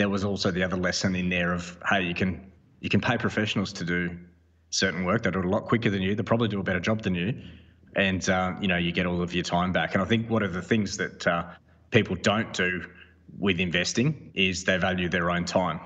[0.00, 2.50] there was also the other lesson in there of hey, you can
[2.80, 4.18] you can pay professionals to do
[4.70, 5.24] certain work.
[5.24, 6.14] They do it a lot quicker than you.
[6.14, 7.38] They probably do a better job than you,
[7.96, 9.92] and uh, you know you get all of your time back.
[9.92, 11.44] And I think one of the things that uh,
[11.90, 12.82] people don't do
[13.38, 15.80] with investing is they value their own time.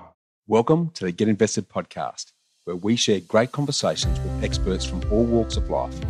[0.46, 2.30] Welcome to the Get Invested podcast,
[2.66, 6.00] where we share great conversations with experts from all walks of life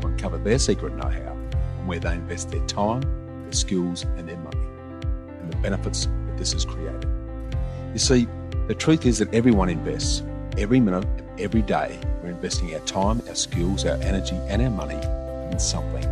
[0.00, 1.32] to uncover their secret know-how
[1.78, 3.00] and where they invest their time,
[3.44, 4.66] their skills, and their money,
[5.40, 7.13] and the benefits that this has created.
[7.94, 8.26] You see,
[8.66, 10.24] the truth is that everyone invests.
[10.58, 11.06] Every minute
[11.38, 14.96] every day, we're investing our time, our skills, our energy, and our money
[15.52, 16.02] in something.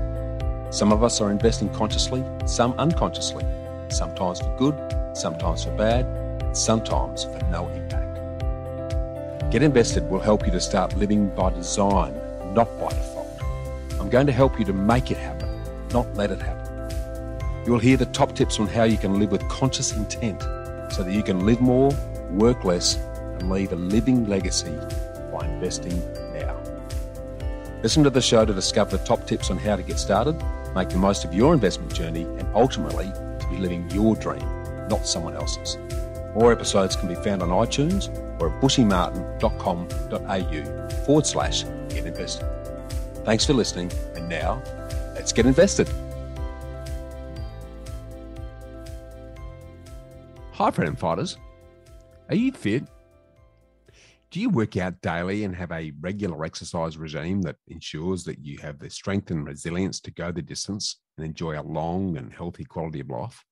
[0.70, 3.44] Some of us are investing consciously, some unconsciously,
[3.88, 9.50] sometimes for good, sometimes for bad, sometimes for no impact.
[9.50, 12.14] Get Invested will help you to start living by design,
[12.54, 13.42] not by default.
[13.98, 15.48] I'm going to help you to make it happen,
[15.92, 17.66] not let it happen.
[17.66, 20.44] You will hear the top tips on how you can live with conscious intent
[20.92, 21.90] so that you can live more,
[22.30, 24.72] work less, and leave a living legacy
[25.32, 25.98] by investing
[26.32, 26.56] now.
[27.82, 30.40] Listen to the show to discover the top tips on how to get started,
[30.74, 34.46] make the most of your investment journey, and ultimately to be living your dream,
[34.88, 35.78] not someone else's.
[36.34, 38.08] More episodes can be found on iTunes
[38.40, 42.46] or at bushymartin.com.au forward slash get invested.
[43.24, 44.62] Thanks for listening, and now
[45.14, 45.88] let's get invested.
[50.62, 51.38] Hi, freedom fighters.
[52.28, 52.84] Are you fit?
[54.30, 58.58] Do you work out daily and have a regular exercise regime that ensures that you
[58.58, 62.62] have the strength and resilience to go the distance and enjoy a long and healthy
[62.62, 63.42] quality of life?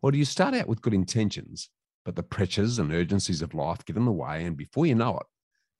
[0.00, 1.68] Or do you start out with good intentions,
[2.04, 5.18] but the pressures and urgencies of life get in the way, and before you know
[5.18, 5.26] it,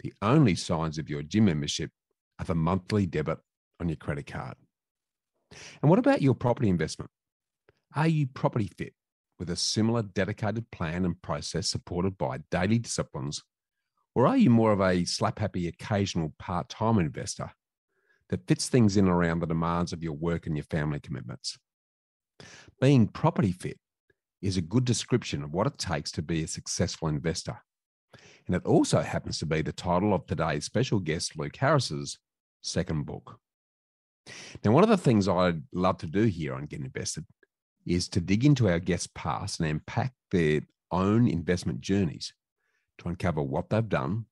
[0.00, 1.92] the only signs of your gym membership
[2.40, 3.38] are the monthly debit
[3.78, 4.56] on your credit card?
[5.80, 7.12] And what about your property investment?
[7.94, 8.94] Are you property fit?
[9.38, 13.42] With a similar dedicated plan and process supported by daily disciplines?
[14.14, 17.52] Or are you more of a slap happy occasional part time investor
[18.30, 21.58] that fits things in around the demands of your work and your family commitments?
[22.80, 23.78] Being property fit
[24.42, 27.58] is a good description of what it takes to be a successful investor.
[28.46, 32.18] And it also happens to be the title of today's special guest, Luke Harris's
[32.62, 33.38] second book.
[34.64, 37.24] Now, one of the things I'd love to do here on Get Invested
[37.88, 40.60] is to dig into our guests' past and unpack their
[40.90, 42.34] own investment journeys
[42.98, 44.26] to uncover what they've done,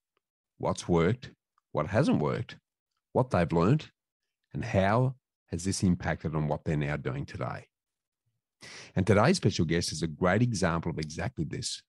[0.58, 1.30] what's worked,
[1.72, 2.56] what hasn't worked,
[3.12, 3.90] what they've learned,
[4.52, 5.14] and how
[5.50, 7.66] has this impacted on what they're now doing today.
[8.94, 11.82] And today's special guest is a great example of exactly this.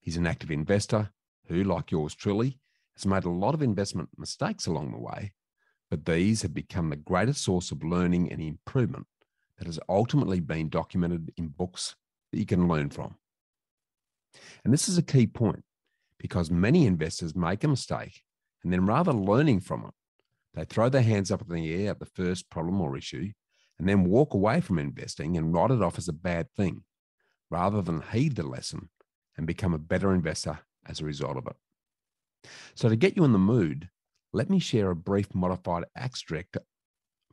[0.00, 1.10] He's an active investor
[1.46, 2.58] who, like yours truly,
[2.96, 5.32] has made a lot of investment mistakes along the way,
[5.90, 9.06] but these have become the greatest source of learning and improvement
[9.62, 11.94] that has ultimately been documented in books
[12.32, 13.14] that you can learn from.
[14.64, 15.62] And this is a key point
[16.18, 18.22] because many investors make a mistake
[18.64, 19.94] and then rather learning from it,
[20.54, 23.30] they throw their hands up in the air at the first problem or issue
[23.78, 26.82] and then walk away from investing and write it off as a bad thing
[27.48, 28.88] rather than heed the lesson
[29.36, 31.56] and become a better investor as a result of it.
[32.74, 33.90] So, to get you in the mood,
[34.32, 36.58] let me share a brief modified extract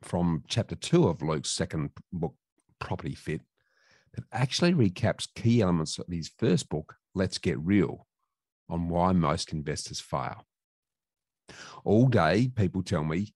[0.02, 2.34] from chapter two of Luke's second book,
[2.78, 3.42] Property Fit,
[4.14, 8.06] that actually recaps key elements of his first book, Let's Get Real,
[8.68, 10.44] on why most investors fail.
[11.84, 13.34] All day, people tell me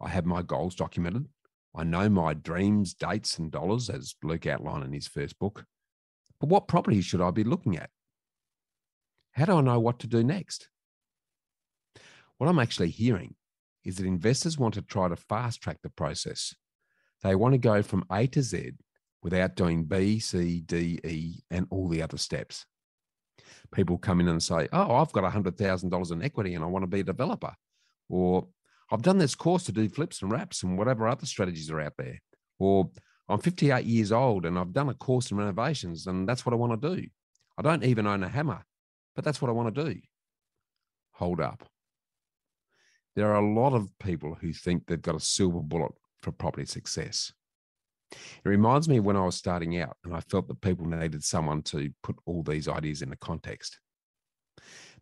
[0.00, 1.26] I have my goals documented.
[1.74, 5.64] I know my dreams, dates, and dollars, as Luke outlined in his first book.
[6.40, 7.90] But what properties should I be looking at?
[9.32, 10.68] How do I know what to do next?
[12.38, 13.34] What I'm actually hearing
[13.88, 16.54] is that investors want to try to fast track the process.
[17.22, 18.72] They want to go from A to Z
[19.22, 22.66] without doing B, C, D, E, and all the other steps.
[23.72, 26.86] People come in and say, Oh, I've got $100,000 in equity and I want to
[26.86, 27.54] be a developer.
[28.10, 28.46] Or
[28.92, 31.94] I've done this course to do flips and wraps and whatever other strategies are out
[31.96, 32.20] there.
[32.58, 32.90] Or
[33.26, 36.56] I'm 58 years old and I've done a course in renovations and that's what I
[36.56, 37.06] want to do.
[37.56, 38.64] I don't even own a hammer,
[39.16, 39.98] but that's what I want to do.
[41.12, 41.66] Hold up
[43.16, 46.66] there are a lot of people who think they've got a silver bullet for property
[46.66, 47.32] success.
[48.12, 51.62] It reminds me when I was starting out and I felt that people needed someone
[51.64, 53.78] to put all these ideas into context.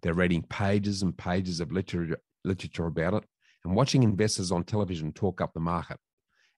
[0.02, 3.24] They're reading pages and pages of literature, literature about it
[3.64, 5.98] and watching investors on television talk up the market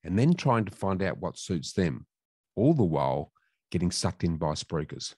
[0.05, 2.07] and then trying to find out what suits them,
[2.55, 3.33] all the while
[3.71, 5.15] getting sucked in by spruikers.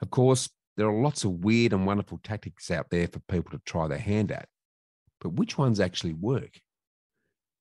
[0.00, 3.60] Of course, there are lots of weird and wonderful tactics out there for people to
[3.64, 4.48] try their hand at
[5.22, 6.60] but which ones actually work?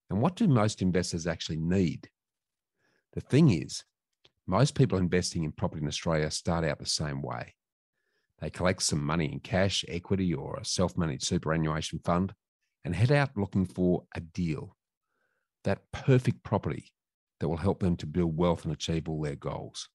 [0.09, 2.09] And what do most investors actually need?
[3.13, 3.83] The thing is,
[4.47, 7.55] Most people investing in property in Australia start out the same way.
[8.39, 12.33] They collect some money in cash, equity, or a self managed superannuation fund
[12.83, 14.75] and head out looking for a deal,
[15.63, 16.91] that perfect property
[17.39, 19.87] that will help them to build wealth and achieve all their goals.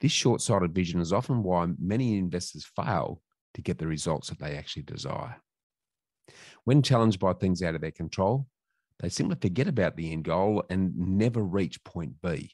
[0.00, 3.22] This short sighted vision is often why many investors fail
[3.54, 5.36] to get the results that they actually desire.
[6.64, 8.46] When challenged by things out of their control,
[8.98, 12.52] they simply forget about the end goal and never reach point B.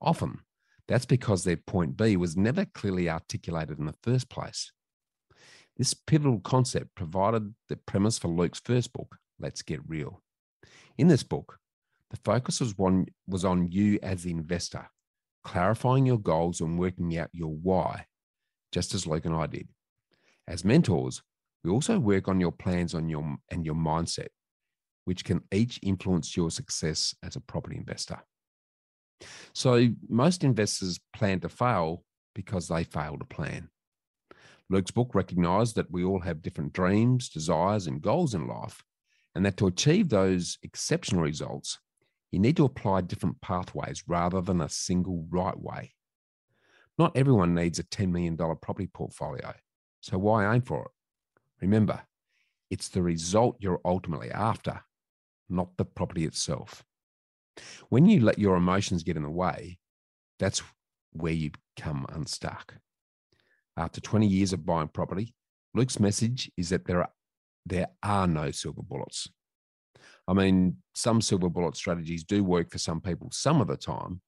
[0.00, 0.40] Often,
[0.88, 4.72] that's because their point B was never clearly articulated in the first place.
[5.76, 10.22] This pivotal concept provided the premise for Luke's first book, Let's Get Real.
[10.98, 11.58] In this book,
[12.10, 14.90] the focus was, one, was on you as the investor,
[15.44, 18.06] clarifying your goals and working out your why,
[18.70, 19.68] just as Luke and I did.
[20.46, 21.22] As mentors,
[21.64, 24.28] we also work on your plans on your and your mindset,
[25.04, 28.18] which can each influence your success as a property investor.
[29.52, 32.04] So most investors plan to fail
[32.34, 33.68] because they fail to plan.
[34.70, 38.82] Luke's book recognized that we all have different dreams, desires, and goals in life,
[39.34, 41.78] and that to achieve those exceptional results,
[42.30, 45.92] you need to apply different pathways rather than a single right way.
[46.98, 49.52] Not everyone needs a $10 million property portfolio,
[50.00, 50.90] so why aim for it?
[51.62, 52.02] Remember,
[52.70, 54.82] it's the result you're ultimately after,
[55.48, 56.82] not the property itself.
[57.88, 59.78] When you let your emotions get in the way,
[60.38, 60.62] that's
[61.12, 62.74] where you become unstuck.
[63.76, 65.34] After 20 years of buying property,
[65.72, 67.12] Luke's message is that there are,
[67.64, 69.28] there are no silver bullets.
[70.26, 74.20] I mean, some silver bullet strategies do work for some people some of the time,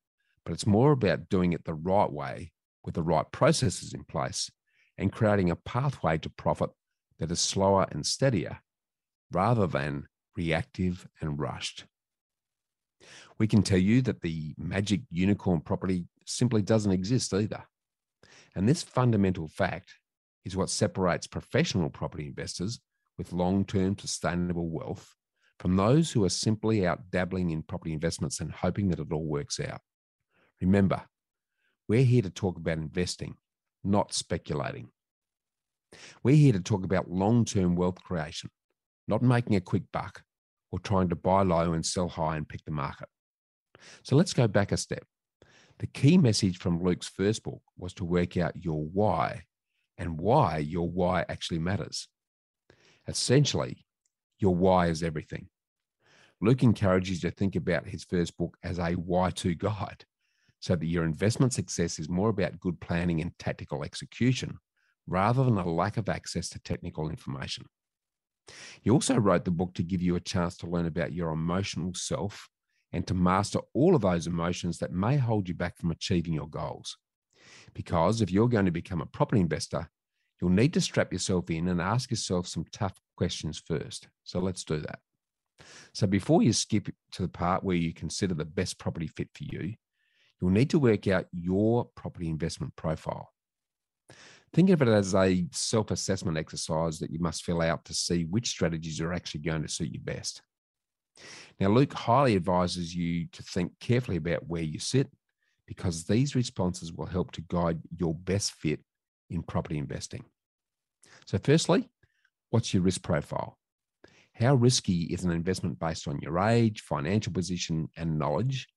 [0.44, 2.52] but it's more about doing it the right way
[2.84, 4.50] with the right processes in place
[4.98, 6.70] and creating a pathway to profit
[7.18, 8.60] that is slower and steadier
[9.32, 10.06] rather than
[10.36, 11.84] reactive and rushed.
[13.38, 17.64] We can tell you that the magic unicorn property simply doesn't exist either.
[18.54, 19.94] And this fundamental fact
[20.44, 22.80] is what separates professional property investors
[23.18, 25.14] with long term sustainable wealth
[25.58, 29.24] from those who are simply out dabbling in property investments and hoping that it all
[29.24, 29.80] works out.
[30.60, 31.02] Remember,
[31.88, 33.36] we're here to talk about investing,
[33.82, 34.88] not speculating.
[36.22, 38.50] We're here to talk about long term wealth creation,
[39.08, 40.22] not making a quick buck
[40.70, 43.08] or trying to buy low and sell high and pick the market.
[44.02, 45.04] So let's go back a step.
[45.78, 49.42] The key message from Luke's first book was to work out your why
[49.98, 52.08] and why your why actually matters.
[53.06, 53.84] Essentially,
[54.38, 55.48] your why is everything.
[56.40, 60.04] Luke encourages you to think about his first book as a why to guide
[60.60, 64.58] so that your investment success is more about good planning and tactical execution
[65.06, 67.66] rather than a lack of access to technical information.
[68.82, 71.94] He also wrote the book to give you a chance to learn about your emotional
[71.94, 72.48] self
[72.92, 76.48] and to master all of those emotions that may hold you back from achieving your
[76.48, 76.96] goals.
[77.72, 79.88] Because if you're going to become a property investor,
[80.40, 84.08] you'll need to strap yourself in and ask yourself some tough questions first.
[84.22, 85.00] So let's do that.
[85.92, 89.44] So before you skip to the part where you consider the best property fit for
[89.44, 89.74] you,
[90.40, 93.33] you'll need to work out your property investment profile.
[94.54, 98.24] Think of it as a self assessment exercise that you must fill out to see
[98.24, 100.42] which strategies are actually going to suit you best.
[101.58, 105.08] Now, Luke highly advises you to think carefully about where you sit
[105.66, 108.78] because these responses will help to guide your best fit
[109.28, 110.24] in property investing.
[111.26, 111.90] So, firstly,
[112.50, 113.58] what's your risk profile?
[114.34, 118.68] How risky is an investment based on your age, financial position, and knowledge,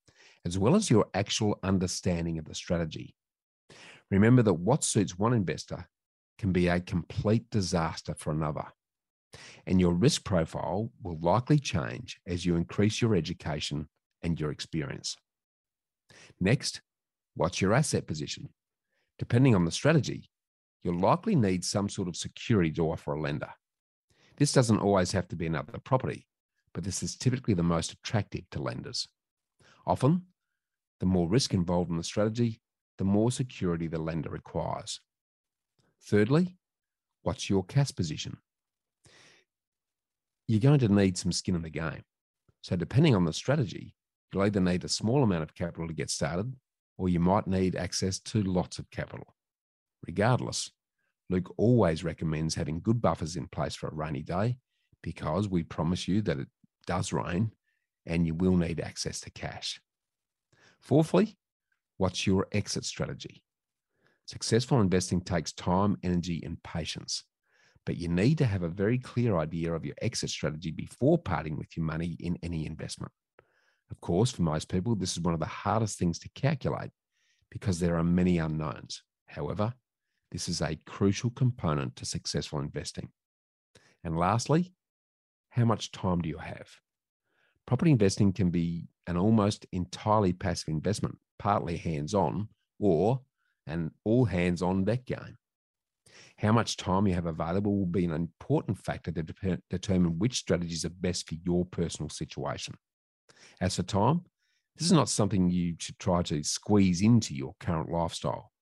[0.44, 3.14] as well as your actual understanding of the strategy?
[4.10, 5.86] Remember that what suits one investor
[6.38, 8.66] can be a complete disaster for another
[9.66, 13.88] and your risk profile will likely change as you increase your education
[14.22, 15.16] and your experience.
[16.40, 16.80] Next,
[17.34, 18.48] what's your asset position?
[19.18, 20.30] Depending on the strategy,
[20.82, 23.50] you'll likely need some sort of security to offer a lender.
[24.36, 26.26] This doesn't always have to be another property,
[26.72, 29.08] but this is typically the most attractive to lenders.
[29.86, 30.22] Often,
[31.00, 32.60] the more risk involved in the strategy,
[32.98, 35.00] the more security the lender requires.
[36.04, 36.56] Thirdly,
[37.22, 38.38] what's your cash position?
[40.48, 42.02] you're going to need some skin in the game.
[42.62, 43.94] So, depending on the strategy,
[44.32, 46.52] you'll either need a small amount of capital to get started,
[46.96, 49.34] or you might need access to lots of capital.
[50.06, 50.72] Regardless,
[51.30, 54.56] Luke always recommends having good buffers in place for a rainy day
[55.02, 56.48] because we promise you that it
[56.86, 57.52] does rain
[58.06, 59.80] and you will need access to cash.
[60.80, 61.36] Fourthly,
[61.98, 63.42] what's your exit strategy?
[64.26, 67.24] Successful investing takes time, energy, and patience
[67.88, 71.56] but you need to have a very clear idea of your exit strategy before parting
[71.56, 73.10] with your money in any investment.
[73.90, 76.90] Of course, for most people, this is one of the hardest things to calculate
[77.50, 79.02] because there are many unknowns.
[79.24, 79.72] However,
[80.30, 83.08] this is a crucial component to successful investing.
[84.04, 84.74] And lastly,
[85.48, 86.68] how much time do you have?
[87.64, 93.20] Property investing can be an almost entirely passive investment, partly hands on, or
[93.66, 95.36] an all hands on deck game.
[96.38, 100.38] How much time you have available will be an important factor to de- determine which
[100.38, 102.74] strategies are best for your personal situation.
[103.60, 104.22] As for time,
[104.76, 108.52] this is not something you should try to squeeze into your current lifestyle.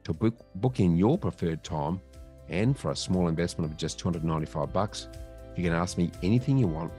[0.03, 2.01] to book, book in your preferred time.
[2.49, 5.07] And for a small investment of just 295 bucks,
[5.55, 6.91] you can ask me anything you want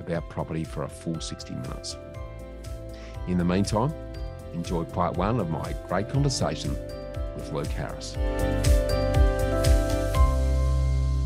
[0.00, 1.96] about property for a full 60 minutes.
[3.28, 3.92] In the meantime,
[4.52, 6.76] enjoy part one of my great conversation
[7.34, 8.16] with Luke Harris.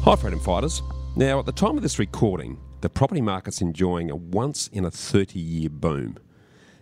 [0.03, 0.83] Hi, Freedom Fighters.
[1.17, 4.91] Now, at the time of this recording, the property market's enjoying a once in a
[4.91, 6.19] 30 year boom.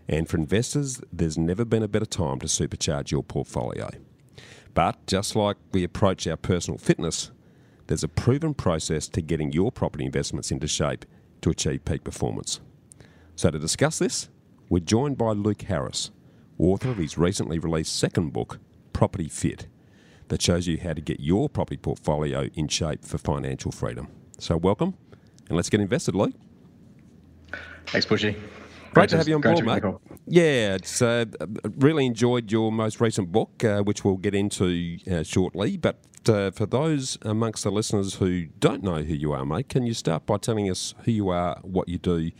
[0.08, 3.88] And for investors, there's never been a better time to supercharge your portfolio.
[4.74, 7.30] But just like we approach our personal fitness,
[7.86, 11.04] there's a proven process to getting your property investments into shape
[11.44, 12.60] to achieve peak performance.
[13.36, 14.28] So, to discuss this,
[14.70, 16.10] we're joined by Luke Harris,
[16.58, 18.58] author of his recently released second book,
[18.92, 19.66] Property Fit,
[20.28, 24.08] that shows you how to get your property portfolio in shape for financial freedom.
[24.38, 24.94] So, welcome,
[25.48, 26.34] and let's get invested, Luke.
[27.88, 28.32] Thanks, Bushy.
[28.32, 29.82] Great, Great to have you on board, mate.
[30.26, 31.26] Yeah, it's uh,
[31.76, 35.76] really enjoyed your most recent book, uh, which we'll get into uh, shortly.
[35.76, 39.84] But uh, for those amongst the listeners who don't know who you are, mate, can
[39.84, 42.30] you start by telling us who you are, what you do,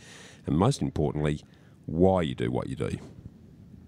[0.45, 1.41] and most importantly,
[1.85, 2.97] why you do what you do?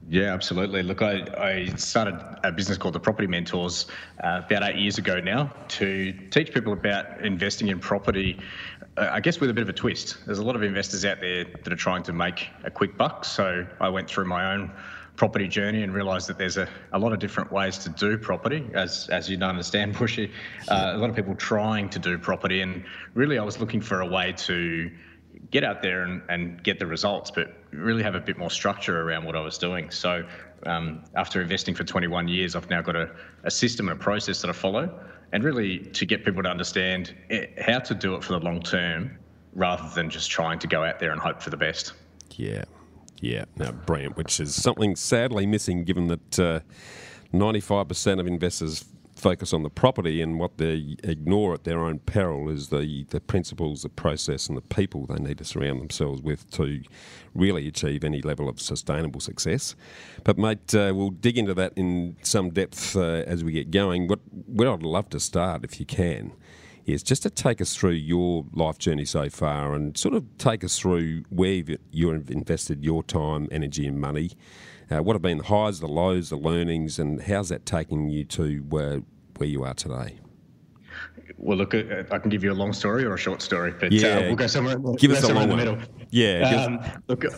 [0.10, 0.84] Yeah, absolutely.
[0.84, 3.88] Look, I, I started a business called the Property Mentors
[4.24, 8.40] uh, about eight years ago now to teach people about investing in property,
[8.96, 10.18] uh, I guess with a bit of a twist.
[10.26, 13.26] There's a lot of investors out there that are trying to make a quick buck.
[13.26, 14.72] So I went through my own
[15.18, 18.66] property journey and realised that there's a, a lot of different ways to do property,
[18.74, 20.32] as as you understand, Bushy.
[20.70, 24.02] Uh, a lot of people trying to do property, and really I was looking for
[24.02, 24.90] a way to
[25.52, 29.02] get out there and, and get the results, but really have a bit more structure
[29.02, 29.90] around what I was doing.
[29.92, 30.26] So
[30.66, 33.10] um, after investing for 21 years, I've now got a,
[33.44, 35.00] a system and a process that I follow,
[35.32, 38.62] and really to get people to understand eh, how to do it for the long
[38.62, 39.18] term
[39.54, 41.94] rather than just trying to go out there and hope for the best.
[42.36, 42.66] Yeah,
[43.22, 44.18] yeah, no, brilliant.
[44.18, 46.60] Which is something sadly missing, given that uh,
[47.32, 52.00] ninety-five percent of investors focus on the property, and what they ignore at their own
[52.00, 56.22] peril is the the principles, the process, and the people they need to surround themselves
[56.22, 56.84] with to
[57.34, 59.76] really achieve any level of sustainable success.
[60.24, 64.08] But mate, uh, we'll dig into that in some depth uh, as we get going.
[64.08, 66.34] What where I'd love to start, if you can
[66.88, 70.64] is just to take us through your life journey so far and sort of take
[70.64, 74.32] us through where you've invested your time, energy, and money.
[74.90, 78.24] Uh, what have been the highs, the lows, the learnings, and how's that taking you
[78.24, 79.02] to where
[79.36, 80.18] where you are today?
[81.38, 83.92] Well, look, uh, I can give you a long story or a short story, but
[83.92, 84.78] yeah, uh, we'll go somewhere.
[84.98, 85.78] Give us a long in the middle.
[86.10, 86.66] Yeah.
[86.66, 87.30] Um, look, uh,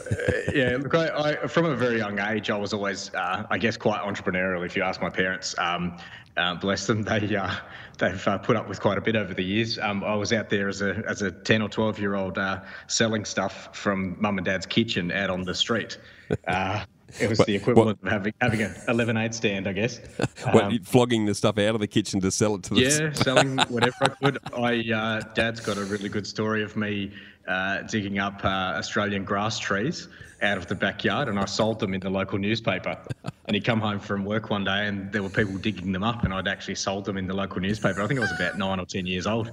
[0.54, 0.94] yeah, look.
[0.94, 4.66] I, I, from a very young age, I was always, uh, I guess, quite entrepreneurial.
[4.66, 5.98] If you ask my parents, um,
[6.38, 7.54] uh, bless them, they uh,
[8.00, 9.78] they've uh, put up with quite a bit over the years.
[9.78, 12.62] Um, I was out there as a as a ten or twelve year old uh,
[12.88, 15.98] selling stuff from mum and dad's kitchen out on the street.
[16.48, 16.86] Uh,
[17.20, 18.08] it was the equivalent what?
[18.08, 20.00] of having having an 11 stand, I guess.
[20.46, 23.58] Um, flogging the stuff out of the kitchen to sell it to the yeah, selling
[23.68, 24.38] whatever I could.
[24.56, 27.12] I uh, Dad's got a really good story of me
[27.48, 30.08] uh, digging up uh, Australian grass trees
[30.42, 32.98] out of the backyard, and I sold them in the local newspaper.
[33.46, 36.24] And he'd come home from work one day, and there were people digging them up,
[36.24, 38.02] and I'd actually sold them in the local newspaper.
[38.02, 39.52] I think I was about nine or ten years old.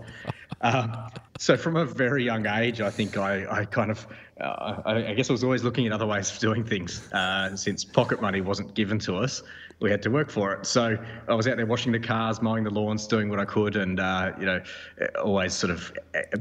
[0.61, 4.07] Uh, so from a very young age, I think I, I kind of,
[4.41, 7.13] uh, I, I, guess I was always looking at other ways of doing things.
[7.13, 9.43] Uh, since pocket money wasn't given to us,
[9.81, 10.67] we had to work for it.
[10.67, 10.97] So
[11.29, 14.01] I was out there washing the cars, mowing the lawns, doing what I could, and
[14.01, 14.63] uh, you know,
[15.23, 15.93] always sort of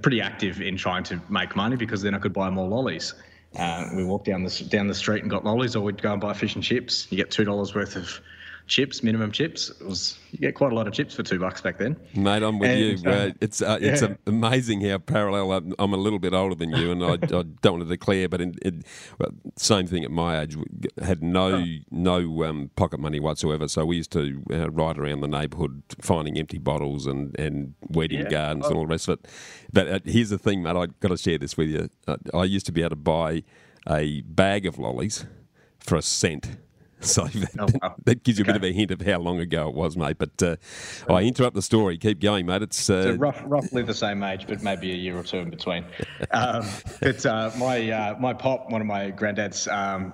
[0.01, 3.13] pretty active in trying to make money because then I could buy more lollies.
[3.55, 6.21] Uh, we walked down the down the street and got lollies, or we'd go and
[6.21, 7.07] buy fish and chips.
[7.09, 8.21] You get two dollars worth of
[8.67, 9.69] chips, minimum chips.
[9.69, 11.95] It was you get quite a lot of chips for two bucks back then.
[12.15, 13.09] Mate, I'm with and, you.
[13.09, 15.51] Uh, it's uh, it's amazing how parallel.
[15.51, 18.27] I'm, I'm, a little bit older than you, and I, I don't want to declare,
[18.27, 18.83] but in, in,
[19.55, 20.55] same thing at my age.
[20.55, 20.65] We
[21.01, 21.65] had no oh.
[21.91, 26.37] no um, pocket money whatsoever, so we used to uh, ride around the neighbourhood finding
[26.37, 28.29] empty bottles and and wedding yeah.
[28.29, 28.69] gardens oh.
[28.69, 29.27] and all the rest of it.
[29.71, 30.75] But uh, here's the thing, mate.
[30.75, 31.89] I got to share this with you.
[32.07, 33.43] Uh, I used to be able to buy
[33.87, 35.25] a bag of lollies
[35.79, 36.57] for a cent
[37.15, 37.95] So that, oh, wow.
[38.05, 38.51] that gives you okay.
[38.51, 40.17] a bit of a hint of how long ago it was, mate.
[40.17, 40.55] But uh,
[41.07, 41.97] I interrupt the story.
[41.97, 42.63] Keep going, mate.
[42.63, 45.49] It's uh, so rough, roughly the same age, but maybe a year or two in
[45.49, 45.85] between.
[46.31, 46.65] um,
[46.99, 50.13] but uh, my uh, my pop, one of my granddads, um,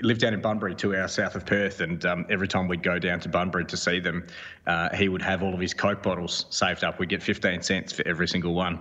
[0.00, 2.98] lived down in Bunbury, two hours south of Perth, and um, every time we'd go
[2.98, 4.26] down to Bunbury to see them,
[4.66, 6.98] uh, he would have all of his Coke bottles saved up.
[6.98, 8.80] We'd get 15 cents for every single one.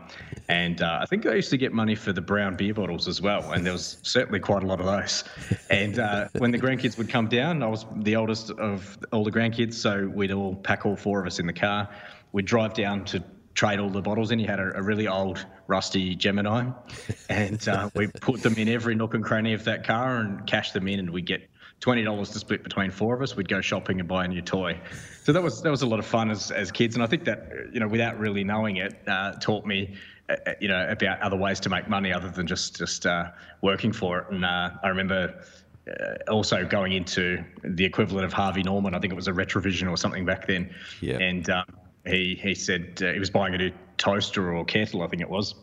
[0.49, 3.21] And uh, I think I used to get money for the brown beer bottles as
[3.21, 5.23] well, and there was certainly quite a lot of those.
[5.69, 9.31] And uh, when the grandkids would come down, I was the oldest of all the
[9.31, 11.89] grandkids, so we'd all pack all four of us in the car.
[12.31, 13.23] We'd drive down to
[13.57, 14.37] trade all the bottles in.
[14.39, 16.69] He had a, a really old, rusty Gemini,
[17.29, 20.71] and uh, we put them in every nook and cranny of that car and cash
[20.71, 23.35] them in, and we get twenty dollars to split between four of us.
[23.35, 24.79] We'd go shopping and buy a new toy.
[25.23, 27.25] So that was that was a lot of fun as as kids, and I think
[27.25, 29.95] that you know without really knowing it, uh, taught me.
[30.29, 33.31] Uh, uh you know about other ways to make money other than just just uh,
[33.61, 35.41] working for it, and uh, I remember
[35.89, 38.93] uh, also going into the equivalent of Harvey Norman.
[38.93, 40.75] I think it was a Retravision or something back then.
[40.99, 41.17] Yeah.
[41.19, 41.65] And um,
[42.07, 45.29] he he said uh, he was buying a new toaster or kettle, I think it
[45.29, 45.55] was.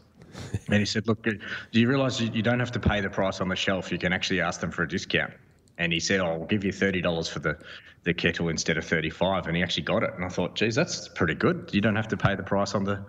[0.68, 1.38] and he said, "Look, do
[1.72, 3.92] you realise you, you don't have to pay the price on the shelf?
[3.92, 5.32] You can actually ask them for a discount."
[5.78, 7.58] And he said, "Oh, I'll give you thirty dollars for the,
[8.04, 9.46] the kettle instead of thirty-five.
[9.46, 10.10] And he actually got it.
[10.14, 11.70] And I thought, "Geez, that's pretty good.
[11.72, 13.04] You don't have to pay the price on the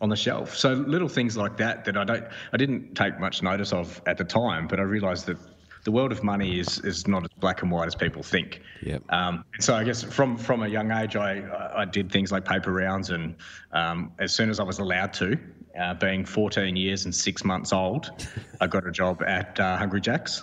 [0.00, 3.42] on the shelf." So little things like that that I don't I didn't take much
[3.42, 5.38] notice of at the time, but I realised that
[5.84, 8.60] the world of money is is not as black and white as people think.
[8.82, 9.02] Yep.
[9.08, 11.42] Um, so I guess from from a young age, I
[11.74, 13.34] I did things like paper rounds, and
[13.72, 15.38] um, as soon as I was allowed to,
[15.78, 18.10] uh, being 14 years and six months old,
[18.60, 20.42] I got a job at uh, Hungry Jack's,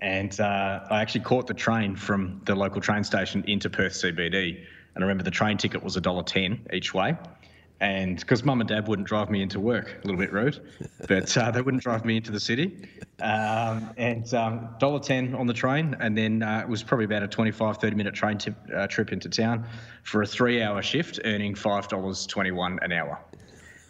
[0.00, 4.64] and uh, I actually caught the train from the local train station into Perth CBD.
[4.96, 7.16] And I remember the train ticket was a dollar ten each way
[7.80, 10.60] and because mum and dad wouldn't drive me into work, a little bit rude,
[11.08, 12.88] but uh, they wouldn't drive me into the city.
[13.20, 17.22] Um, and um, dollar ten on the train, and then uh, it was probably about
[17.22, 19.66] a 25, 30 minute train tip, uh, trip into town
[20.02, 23.18] for a three hour shift, earning five dollars twenty one an hour.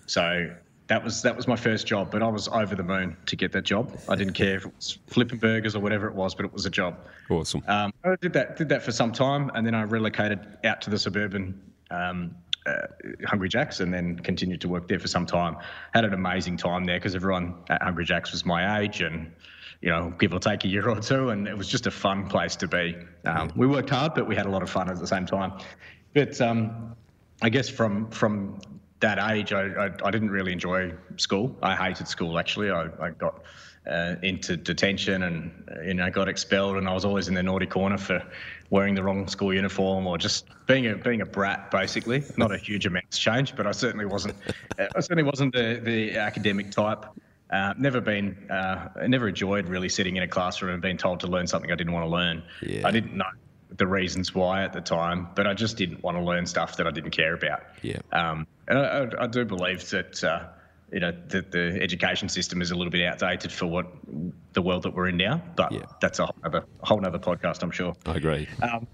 [0.07, 0.55] So
[0.87, 3.53] that was that was my first job, but I was over the moon to get
[3.53, 3.97] that job.
[4.09, 6.67] I didn't care if it was flipping burgers or whatever it was, but it was
[6.67, 6.97] a job.
[7.29, 7.63] Awesome.
[7.67, 10.91] Um, I did that did that for some time, and then I relocated out to
[10.91, 12.35] the suburban um,
[12.67, 12.87] uh,
[13.27, 15.57] Hungry Jacks and then continued to work there for some time.
[15.95, 19.33] Had an amazing time there because everyone at Hungry Jacks was my age and,
[19.81, 21.31] you know, give or take a year or two.
[21.31, 22.97] And it was just a fun place to be.
[23.25, 25.53] Um, we worked hard, but we had a lot of fun at the same time.
[26.15, 26.97] But um,
[27.43, 28.61] I guess from from
[29.01, 31.57] that age, I, I, I, didn't really enjoy school.
[31.63, 32.71] I hated school, actually.
[32.71, 33.43] I, I got
[33.89, 35.51] uh, into detention and
[35.85, 38.23] you know got expelled and I was always in the naughty corner for
[38.71, 42.25] wearing the wrong school uniform or just being a being a brat basically.
[42.37, 44.37] Not a huge amount change but I certainly wasn't
[44.79, 47.05] I certainly wasn't the, the academic type.
[47.51, 51.27] Uh, never been uh, never enjoyed really sitting in a classroom and being told to
[51.27, 52.43] learn something I didn't want to learn.
[52.63, 52.87] Yeah.
[52.87, 53.27] I didn't know
[53.77, 56.87] the reasons why at the time but I just didn't want to learn stuff that
[56.87, 57.63] I didn't care about.
[57.83, 57.99] Yeah.
[58.13, 60.47] Um, and I, I, I do believe that uh,
[60.93, 63.87] you know the, the education system is a little bit outdated for what
[64.53, 65.43] the world that we're in now.
[65.57, 65.83] But yeah.
[66.01, 67.95] that's a whole other whole other podcast, I'm sure.
[68.07, 68.49] I agree.
[68.63, 68.87] Um,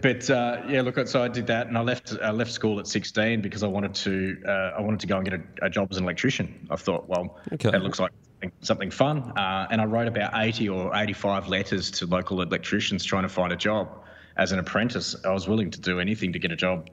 [0.00, 2.86] but uh, yeah, look, so I did that, and I left I left school at
[2.86, 5.88] 16 because I wanted to uh, I wanted to go and get a, a, job
[5.90, 6.66] as an electrician.
[6.70, 7.70] I thought, well, okay.
[7.70, 8.12] that looks like
[8.60, 13.24] something fun, uh, and I wrote about 80 or 85 letters to local electricians trying
[13.24, 13.88] to find a job
[14.36, 15.14] as an apprentice.
[15.24, 16.88] I was willing to do anything to get a job.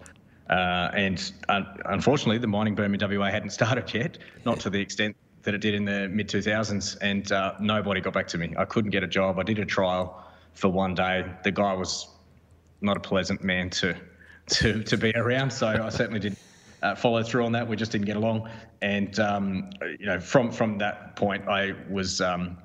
[0.50, 1.32] Uh, and
[1.86, 5.62] unfortunately, the mining boom in WA hadn't started yet, not to the extent that it
[5.62, 8.54] did in the mid 2000s, and uh, nobody got back to me.
[8.58, 9.40] I couldn't get a job.
[9.40, 11.26] I did a trial for one day.
[11.44, 12.08] The guy was
[12.82, 13.96] not a pleasant man to
[14.48, 15.52] to to be around.
[15.52, 16.36] So I certainly did
[16.82, 17.68] uh, follow through on that.
[17.68, 18.50] We just didn't get along,
[18.82, 22.22] and um, you know, from from that point, I was.
[22.22, 22.58] Um,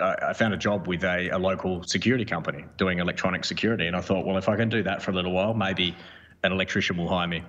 [0.00, 4.00] I found a job with a, a local security company doing electronic security, and I
[4.00, 5.94] thought, well, if I can do that for a little while, maybe
[6.42, 7.44] an electrician will hire me.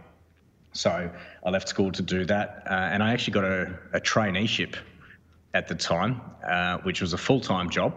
[0.74, 1.12] So
[1.46, 4.76] I left school to do that, uh, and I actually got a, a traineeship
[5.54, 7.94] at the time, uh, which was a full time job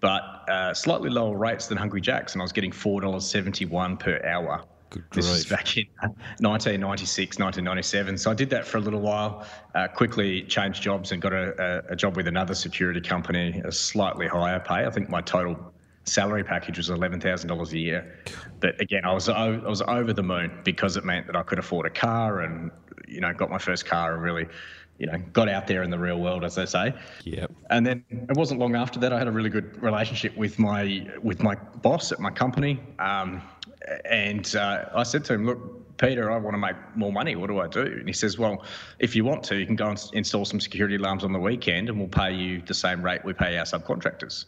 [0.00, 3.66] but uh, slightly lower rates than Hungry Jack's, and I was getting four dollars seventy
[3.66, 4.64] one per hour.
[4.88, 5.84] Good this is back in
[6.40, 8.18] 1996, 1997.
[8.18, 9.46] So I did that for a little while.
[9.76, 13.70] Uh, quickly changed jobs and got a, a, a, job with another security company, a
[13.70, 14.86] slightly higher pay.
[14.86, 15.72] I think my total
[16.04, 18.18] salary package was eleven thousand dollars a year.
[18.60, 21.58] But again, I was I was over the moon because it meant that I could
[21.58, 22.70] afford a car and
[23.06, 24.46] you know got my first car and really
[25.00, 26.94] you know, got out there in the real world, as they say.
[27.24, 27.46] Yeah.
[27.70, 31.06] And then it wasn't long after that I had a really good relationship with my
[31.22, 33.40] with my boss at my company, um,
[34.04, 37.34] and uh, I said to him, "Look, Peter, I want to make more money.
[37.34, 38.62] What do I do?" And he says, "Well,
[38.98, 41.88] if you want to, you can go and install some security alarms on the weekend,
[41.88, 44.44] and we'll pay you the same rate we pay our subcontractors."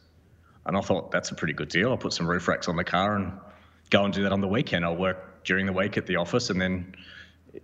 [0.66, 1.90] And I thought that's a pretty good deal.
[1.90, 3.32] I'll put some roof racks on the car and
[3.90, 4.84] go and do that on the weekend.
[4.84, 6.94] I'll work during the week at the office, and then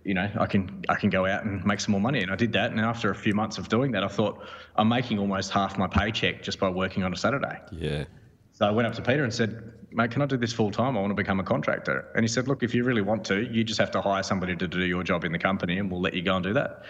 [0.03, 2.21] you know, I can I can go out and make some more money.
[2.21, 2.71] And I did that.
[2.71, 5.87] And after a few months of doing that, I thought I'm making almost half my
[5.87, 7.59] paycheck just by working on a Saturday.
[7.71, 8.05] Yeah.
[8.51, 10.97] So I went up to Peter and said, mate, can I do this full time?
[10.97, 12.07] I want to become a contractor.
[12.13, 14.55] And he said, look, if you really want to, you just have to hire somebody
[14.57, 16.83] to do your job in the company, and we'll let you go and do that.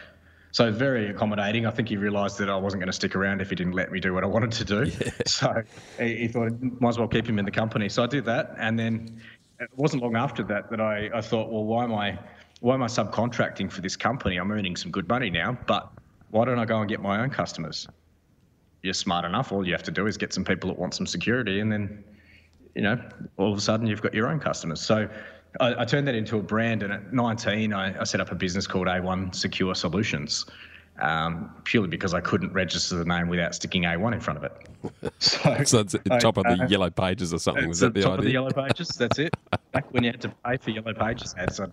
[0.51, 1.65] So very accommodating.
[1.65, 3.91] I think he realised that I wasn't going to stick around if he didn't let
[3.91, 4.91] me do what I wanted to do.
[4.99, 5.11] Yeah.
[5.25, 5.63] So
[5.99, 7.87] he, he thought might as well keep him in the company.
[7.87, 9.21] So I did that, and then
[9.59, 12.17] it wasn't long after that that I, I thought, well, why am I
[12.61, 14.37] why am I subcontracting for this company?
[14.37, 15.91] I'm earning some good money now, but
[16.31, 17.87] why don't I go and get my own customers?
[18.81, 19.51] You're smart enough.
[19.51, 22.03] All you have to do is get some people that want some security, and then,
[22.75, 22.99] you know,
[23.37, 24.81] all of a sudden you've got your own customers.
[24.81, 25.07] So
[25.59, 28.35] I, I turned that into a brand, and at 19, I, I set up a
[28.35, 30.45] business called A1 Secure Solutions
[31.01, 34.53] um, purely because I couldn't register the name without sticking A1 in front of it.
[35.19, 37.67] So, so it's I, top of the uh, yellow pages or something.
[37.67, 38.19] Was that the top idea?
[38.19, 38.87] of the yellow pages.
[38.89, 39.35] That's it.
[39.73, 41.67] Back when you had to pay for yellow pages ads, I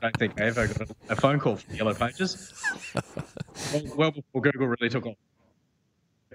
[0.00, 2.52] don't think I ever got a phone call from yellow pages.
[3.72, 5.14] well, well before Google really took off.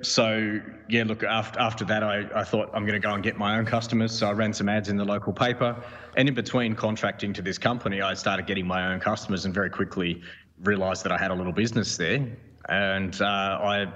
[0.02, 1.24] So yeah, look.
[1.24, 4.18] After after that, I, I thought I'm going to go and get my own customers.
[4.18, 5.76] So I ran some ads in the local paper,
[6.16, 9.70] and in between contracting to this company, I started getting my own customers, and very
[9.70, 10.22] quickly
[10.64, 12.28] realised that I had a little business there,
[12.70, 13.88] and uh, I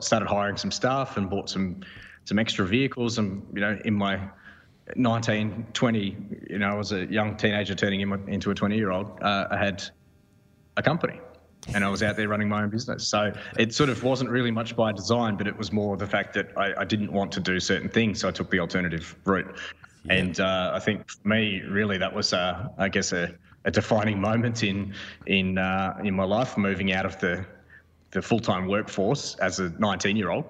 [0.00, 1.80] started hiring some staff and bought some
[2.24, 3.18] some extra vehicles.
[3.18, 4.20] And you know, in my
[4.96, 6.16] 19, 20,
[6.50, 9.18] you know, I was a young teenager turning into a 20 year old.
[9.22, 9.82] Uh, I had
[10.76, 11.20] a company.
[11.72, 13.08] And I was out there running my own business.
[13.08, 16.34] So it sort of wasn't really much by design, but it was more the fact
[16.34, 18.20] that I, I didn't want to do certain things.
[18.20, 19.56] So I took the alternative route.
[20.04, 20.12] Yeah.
[20.12, 24.20] And uh, I think for me, really, that was, uh, I guess, a, a defining
[24.20, 24.94] moment in
[25.26, 27.46] in uh, in my life, moving out of the
[28.10, 30.44] the full time workforce as a 19 year old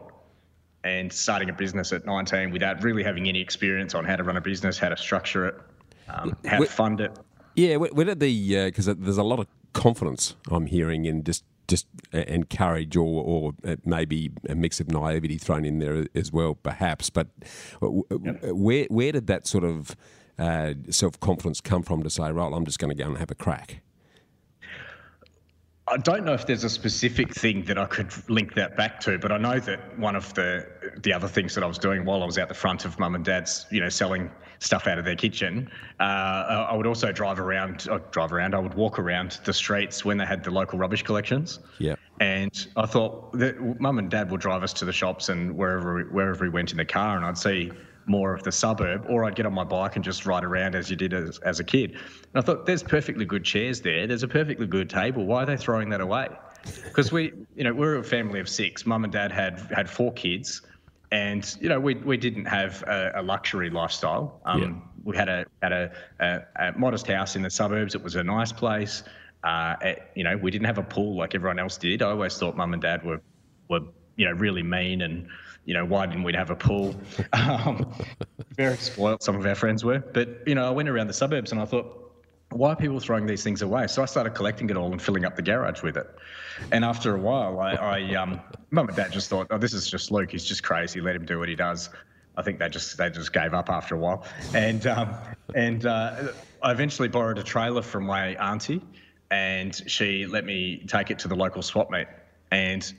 [0.85, 4.37] and starting a business at 19 without really having any experience on how to run
[4.37, 5.55] a business, how to structure it,
[6.09, 7.11] um, how to fund it.
[7.57, 11.45] Yeah, where did the because uh, there's a lot of confidence I'm hearing in just
[11.67, 13.53] just and courage or, or
[13.85, 17.11] maybe a mix of naivety thrown in there as well, perhaps.
[17.11, 17.29] But
[17.83, 18.43] yep.
[18.53, 19.97] where where did that sort of
[20.39, 23.31] uh, self confidence come from to say, right, I'm just going to go and have
[23.31, 23.81] a crack?
[25.87, 29.19] I don't know if there's a specific thing that I could link that back to,
[29.19, 30.67] but I know that one of the
[31.03, 33.15] the other things that I was doing while I was out the front of mum
[33.15, 34.31] and dad's, you know, selling
[34.65, 36.03] stuff out of their kitchen, uh,
[36.71, 37.87] I would also drive around.
[37.91, 38.55] I'd uh, drive around.
[38.55, 41.61] I would walk around the streets when they had the local rubbish collections.
[41.79, 41.97] Yeah.
[42.21, 46.05] And I thought that mum and dad would drive us to the shops and wherever
[46.05, 47.73] wherever we went in the car, and I'd see
[48.07, 50.91] more of the suburb, or I'd get on my bike and just ride around as
[50.91, 51.93] you did as, as a kid.
[51.93, 52.01] And
[52.35, 54.07] I thought, there's perfectly good chairs there.
[54.07, 55.25] There's a perfectly good table.
[55.25, 56.29] Why are they throwing that away?
[56.85, 58.87] Because we, you know, we're a family of six.
[58.87, 60.63] Mum and dad had had four kids,
[61.11, 64.41] and you know, we we didn't have a, a luxury lifestyle.
[64.45, 64.73] Um, yeah.
[65.05, 67.95] We had a had a, a, a, modest house in the suburbs.
[67.95, 69.03] It was a nice place.
[69.43, 72.03] Uh, at, you know, we didn't have a pool like everyone else did.
[72.03, 73.21] I always thought mum and dad were
[73.69, 73.81] were
[74.17, 75.29] you know really mean and
[75.67, 76.95] you know why didn't we have a pool?
[77.33, 77.93] Um,
[78.57, 79.23] very spoilt.
[79.23, 81.65] Some of our friends were, but you know I went around the suburbs and I
[81.65, 82.01] thought.
[82.55, 83.89] Why are people throwing these things away?
[83.89, 86.09] So I started collecting it all and filling up the garage with it.
[86.71, 88.41] And after a while, I, I um,
[88.71, 90.31] mum and dad just thought, "Oh, this is just Luke.
[90.31, 91.01] He's just crazy.
[91.01, 91.91] Let him do what he does."
[92.37, 95.15] I think they just they just gave up after a while, and um,
[95.55, 96.29] and uh,
[96.63, 98.83] I eventually borrowed a trailer from my auntie,
[99.33, 102.07] and she let me take it to the local swap meet.
[102.53, 102.93] And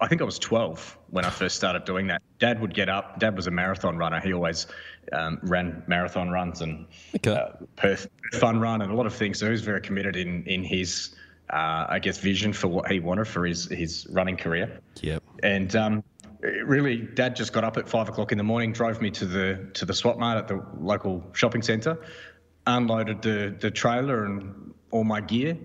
[0.00, 2.22] I think I was 12 when I first started doing that.
[2.38, 3.18] Dad would get up.
[3.18, 4.20] Dad was a marathon runner.
[4.20, 4.66] He always
[5.12, 6.86] um, ran marathon runs and
[7.16, 7.32] okay.
[7.32, 9.38] uh, Perth Fun Run and a lot of things.
[9.38, 11.14] So he was very committed in in his,
[11.50, 14.80] uh, I guess, vision for what he wanted for his his running career.
[15.02, 15.22] Yep.
[15.42, 16.04] And um,
[16.40, 19.68] really, Dad just got up at five o'clock in the morning, drove me to the
[19.74, 21.98] to the swap mart at the local shopping centre,
[22.66, 25.56] unloaded the the trailer and all my gear,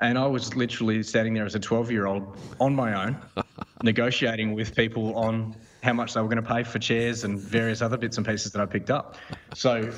[0.00, 3.16] and I was literally standing there as a twelve year old on my own,
[3.82, 7.82] negotiating with people on how much they were going to pay for chairs and various
[7.82, 9.16] other bits and pieces that I picked up.
[9.54, 9.90] So.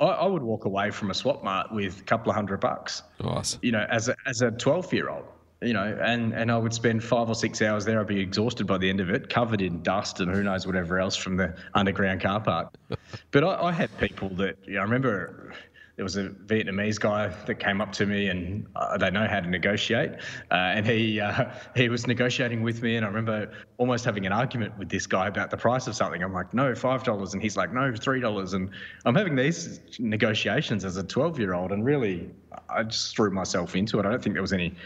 [0.00, 3.02] I, I would walk away from a swap mart with a couple of hundred bucks.
[3.20, 3.58] Nice.
[3.62, 5.24] You know, as a, as a 12 year old
[5.60, 7.98] you know, and, and I would spend five or six hours there.
[7.98, 11.00] I'd be exhausted by the end of it, covered in dust and who knows whatever
[11.00, 12.74] else from the underground car park.
[13.32, 15.52] but I, I had people that, you know, I remember
[15.98, 18.64] there was a Vietnamese guy that came up to me and
[19.00, 20.12] they know how to negotiate.
[20.48, 24.30] Uh, and he uh, he was negotiating with me, and I remember almost having an
[24.30, 26.22] argument with this guy about the price of something.
[26.22, 28.70] I'm like, no, five dollars, and he's like, no, three dollars, and
[29.06, 32.30] I'm having these negotiations as a 12 year old, and really,
[32.68, 34.06] I just threw myself into it.
[34.06, 34.76] I don't think there was any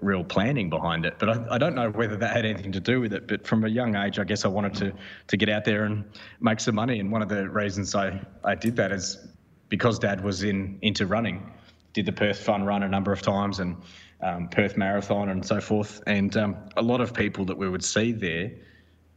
[0.00, 1.18] real planning behind it.
[1.18, 3.28] But I, I, don't know whether that had anything to do with it.
[3.28, 4.92] But from a young age, I guess I wanted to
[5.28, 6.04] to get out there and
[6.40, 7.00] make some money.
[7.00, 9.33] And one of the reasons I, I did that is
[9.68, 11.52] because Dad was in into running,
[11.92, 13.76] did the Perth Fun Run a number of times and
[14.20, 16.02] um, Perth Marathon and so forth.
[16.06, 18.52] And um, a lot of people that we would see there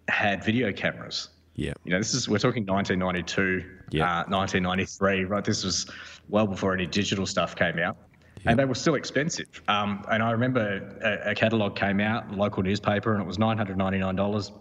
[0.07, 1.29] had video cameras.
[1.55, 1.73] Yeah.
[1.83, 4.03] You know, this is we're talking 1992, yeah.
[4.03, 5.43] Uh, 1993, right?
[5.43, 5.89] This was
[6.29, 7.97] well before any digital stuff came out
[8.45, 9.61] and they were still expensive.
[9.67, 13.57] Um, and I remember a, a catalogue came out, local newspaper, and it was nine
[13.57, 14.51] hundred ninety nine dollars.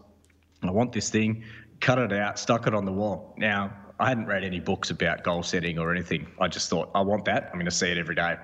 [0.62, 1.44] I want this thing,
[1.80, 3.34] cut it out, stuck it on the wall.
[3.38, 6.26] Now I hadn't read any books about goal setting or anything.
[6.40, 7.44] I just thought I want that.
[7.46, 8.36] I'm going to see it every day.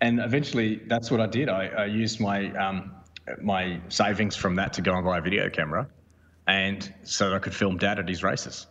[0.00, 1.48] And eventually, that's what I did.
[1.48, 2.92] I, I used my um,
[3.40, 5.88] my savings from that to go and buy a video camera,
[6.46, 8.66] and so that I could film Dad at his races.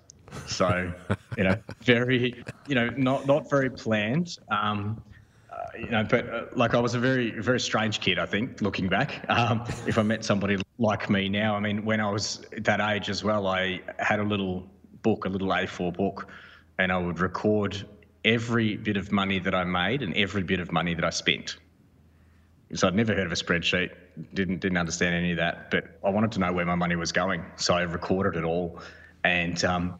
[0.47, 0.93] So,
[1.37, 4.37] you know, very, you know, not not very planned.
[4.49, 5.01] Um,
[5.77, 8.87] you know, but uh, like I was a very, very strange kid, I think, looking
[8.87, 9.25] back.
[9.29, 13.09] Um, if I met somebody like me now, I mean, when I was that age
[13.09, 14.69] as well, I had a little
[15.03, 16.27] book, a little A4 book,
[16.79, 17.85] and I would record
[18.25, 21.57] every bit of money that I made and every bit of money that I spent.
[22.73, 23.91] So I'd never heard of a spreadsheet,
[24.33, 27.11] didn't didn't understand any of that, but I wanted to know where my money was
[27.11, 28.79] going, so I recorded it all,
[29.23, 29.99] and um,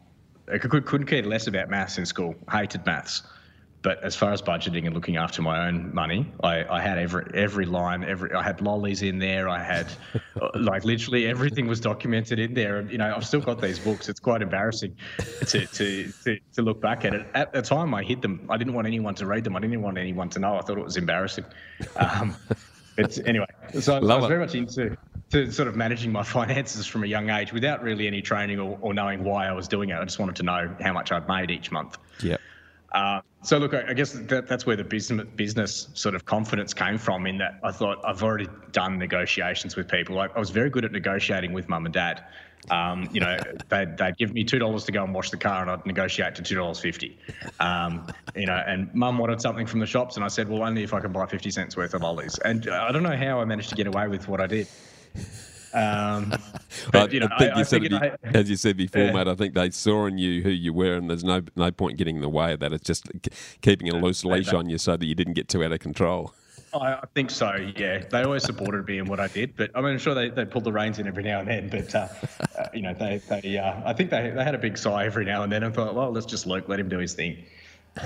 [0.52, 2.34] I could, couldn't care less about maths in school.
[2.50, 3.22] Hated maths.
[3.84, 7.30] But as far as budgeting and looking after my own money, I, I had every
[7.34, 9.46] every line, every I had lollies in there.
[9.46, 9.86] I had
[10.54, 12.78] like literally everything was documented in there.
[12.78, 14.08] And you know, I've still got these books.
[14.08, 14.96] It's quite embarrassing
[15.48, 17.26] to to to, to look back at it.
[17.34, 18.46] At the time, I hid them.
[18.48, 19.54] I didn't want anyone to read them.
[19.54, 20.56] I didn't want anyone to know.
[20.56, 21.44] I thought it was embarrassing.
[21.96, 22.34] Um,
[22.96, 23.46] but anyway,
[23.80, 24.28] so Love I was it.
[24.28, 24.96] very much into
[25.32, 28.78] to sort of managing my finances from a young age without really any training or,
[28.80, 29.96] or knowing why I was doing it.
[29.98, 31.98] I just wanted to know how much I'd made each month.
[32.22, 32.38] Yeah.
[32.94, 36.96] Uh, so look, I guess that, that's where the business business sort of confidence came
[36.96, 37.26] from.
[37.26, 40.20] In that I thought I've already done negotiations with people.
[40.20, 42.24] I, I was very good at negotiating with mum and dad.
[42.70, 43.36] Um, you know,
[43.68, 46.36] they'd, they'd give me two dollars to go and wash the car, and I'd negotiate
[46.36, 47.18] to two dollars fifty.
[47.58, 50.84] Um, you know, and mum wanted something from the shops, and I said, well, only
[50.84, 52.38] if I can buy fifty cents worth of lollies.
[52.38, 54.68] And I don't know how I managed to get away with what I did.
[55.74, 56.32] Um,
[56.92, 59.70] but, you know, I, I, you I, as you said before, mate, I think they
[59.70, 62.52] saw in you who you were, and there's no no point getting in the way
[62.52, 62.72] of that.
[62.72, 63.10] It's just
[63.60, 66.32] keeping a loose leash on you so that you didn't get too out of control.
[66.80, 67.54] I, think so.
[67.76, 70.30] Yeah, they always supported me in what I did, but I mean, I'm sure they,
[70.30, 71.68] they pulled the reins in every now and then.
[71.68, 72.08] But uh,
[72.58, 75.24] uh, you know, they they uh, I think they they had a big sigh every
[75.24, 77.44] now and then and thought, well, let's just Luke, let him do his thing.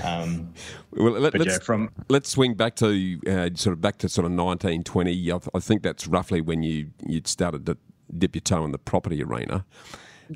[0.03, 0.53] Um,
[0.91, 4.25] well, let, us yeah, from let's swing back to uh, sort of back to sort
[4.25, 5.31] of 1920.
[5.31, 7.77] I, I, think that's roughly when you you started to
[8.15, 9.65] dip your toe in the property arena.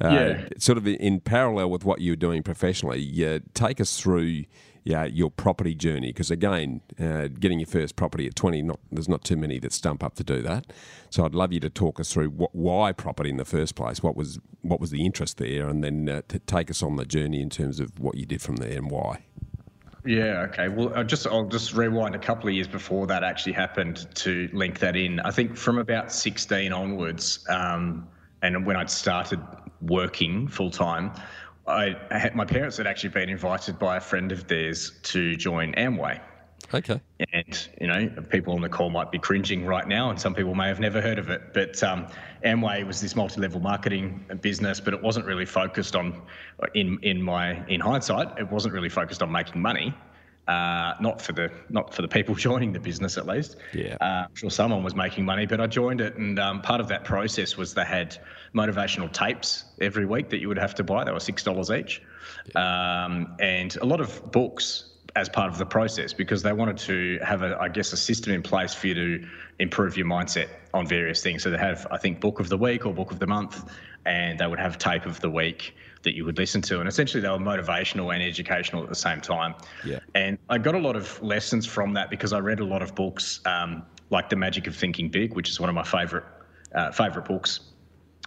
[0.03, 0.47] Uh, yeah.
[0.57, 4.45] Sort of in parallel with what you were doing professionally, yeah, take us through
[4.83, 9.07] yeah, your property journey because again, uh, getting your first property at 20, not, there's
[9.07, 10.73] not too many that stump up to do that.
[11.09, 14.03] So I'd love you to talk us through what, why property in the first place.
[14.03, 17.05] What was what was the interest there, and then uh, to take us on the
[17.05, 19.25] journey in terms of what you did from there and why.
[20.05, 20.45] Yeah.
[20.49, 20.67] Okay.
[20.67, 24.49] Well, I'll just I'll just rewind a couple of years before that actually happened to
[24.51, 25.19] link that in.
[25.21, 28.07] I think from about 16 onwards, um,
[28.41, 29.39] and when I'd started
[29.81, 31.13] working full time,
[31.67, 35.73] I, I my parents had actually been invited by a friend of theirs to join
[35.73, 36.19] Amway.
[36.73, 36.99] Okay.
[37.33, 40.55] And, you know, people on the call might be cringing right now, and some people
[40.55, 41.53] may have never heard of it.
[41.53, 42.07] But um,
[42.43, 46.21] Amway was this multi level marketing business, but it wasn't really focused on,
[46.73, 49.93] in, in, my, in hindsight, it wasn't really focused on making money.
[50.47, 53.55] Uh, not for the not for the people joining the business at least.
[53.73, 56.81] Yeah, uh, I'm sure someone was making money, but I joined it, and um, part
[56.81, 58.17] of that process was they had
[58.53, 61.05] motivational tapes every week that you would have to buy.
[61.05, 62.01] They were six dollars each,
[62.53, 63.05] yeah.
[63.05, 67.19] um, and a lot of books as part of the process because they wanted to
[67.23, 69.27] have a, I guess, a system in place for you to
[69.59, 71.43] improve your mindset on various things.
[71.43, 73.63] So they have, I think, book of the week or book of the month,
[74.05, 76.79] and they would have tape of the week that you would listen to.
[76.79, 79.55] And essentially, they were motivational and educational at the same time.
[79.85, 79.99] Yeah.
[80.15, 82.95] And I got a lot of lessons from that because I read a lot of
[82.95, 86.25] books um, like The Magic of Thinking Big, which is one of my favorite
[86.75, 87.59] uh, favorite books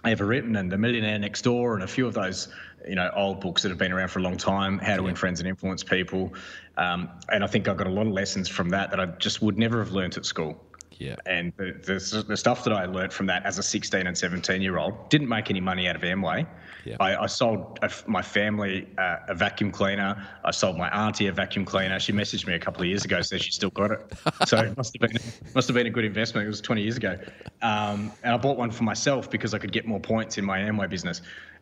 [0.05, 2.49] ever written, and The Millionaire Next Door, and a few of those
[2.87, 5.15] you know old books that have been around for a long time how to win
[5.15, 6.33] friends and influence people
[6.77, 9.41] um, and i think i got a lot of lessons from that that i just
[9.41, 10.63] would never have learnt at school
[10.99, 14.17] yeah and the, the, the stuff that i learnt from that as a 16 and
[14.17, 16.45] 17 year old didn't make any money out of amway
[16.87, 16.95] yeah.
[17.01, 20.25] I, I sold a, my family uh, a vacuum cleaner.
[20.45, 21.99] I sold my auntie a vacuum cleaner.
[21.99, 24.13] She messaged me a couple of years ago, said she still got it.
[24.47, 25.21] So it must have been
[25.55, 26.45] must have been a good investment.
[26.45, 27.19] It was 20 years ago,
[27.61, 30.59] um, and I bought one for myself because I could get more points in my
[30.59, 31.21] Amway business.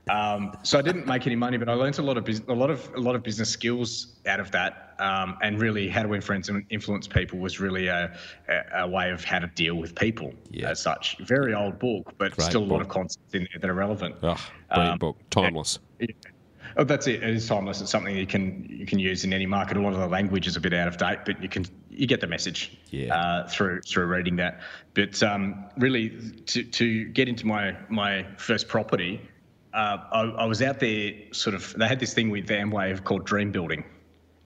[0.09, 2.69] Um, so I didn't make any money, but I learned a lot of a lot
[2.69, 6.21] of a lot of business skills out of that, um, and really how to win
[6.21, 8.15] friends and influence people was really a,
[8.47, 10.69] a, a way of how to deal with people yeah.
[10.69, 11.17] as such.
[11.19, 12.71] Very old book, but Great still a book.
[12.71, 14.15] lot of concepts in there that are relevant.
[14.21, 14.37] Oh,
[14.69, 15.79] brilliant um, book, timeless.
[15.99, 16.07] Yeah.
[16.77, 17.23] Oh, that's it.
[17.23, 17.81] It is timeless.
[17.81, 19.77] It's something you can you can use in any market.
[19.77, 22.05] A lot of the language is a bit out of date, but you can you
[22.05, 23.15] get the message yeah.
[23.15, 24.59] uh, through through reading that.
[24.93, 26.09] But um, really,
[26.47, 29.21] to to get into my my first property
[29.75, 33.25] uh, I, I, was out there sort of, they had this thing with Amway called
[33.25, 33.83] dream building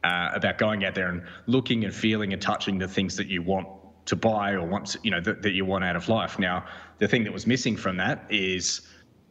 [0.04, 3.44] uh, about going out there and looking and feeling and touching the things that you
[3.44, 3.68] want
[4.06, 6.40] to buy or want, to, you know, that, that you want out of life.
[6.40, 6.66] Now,
[6.98, 8.82] the thing that was missing from that is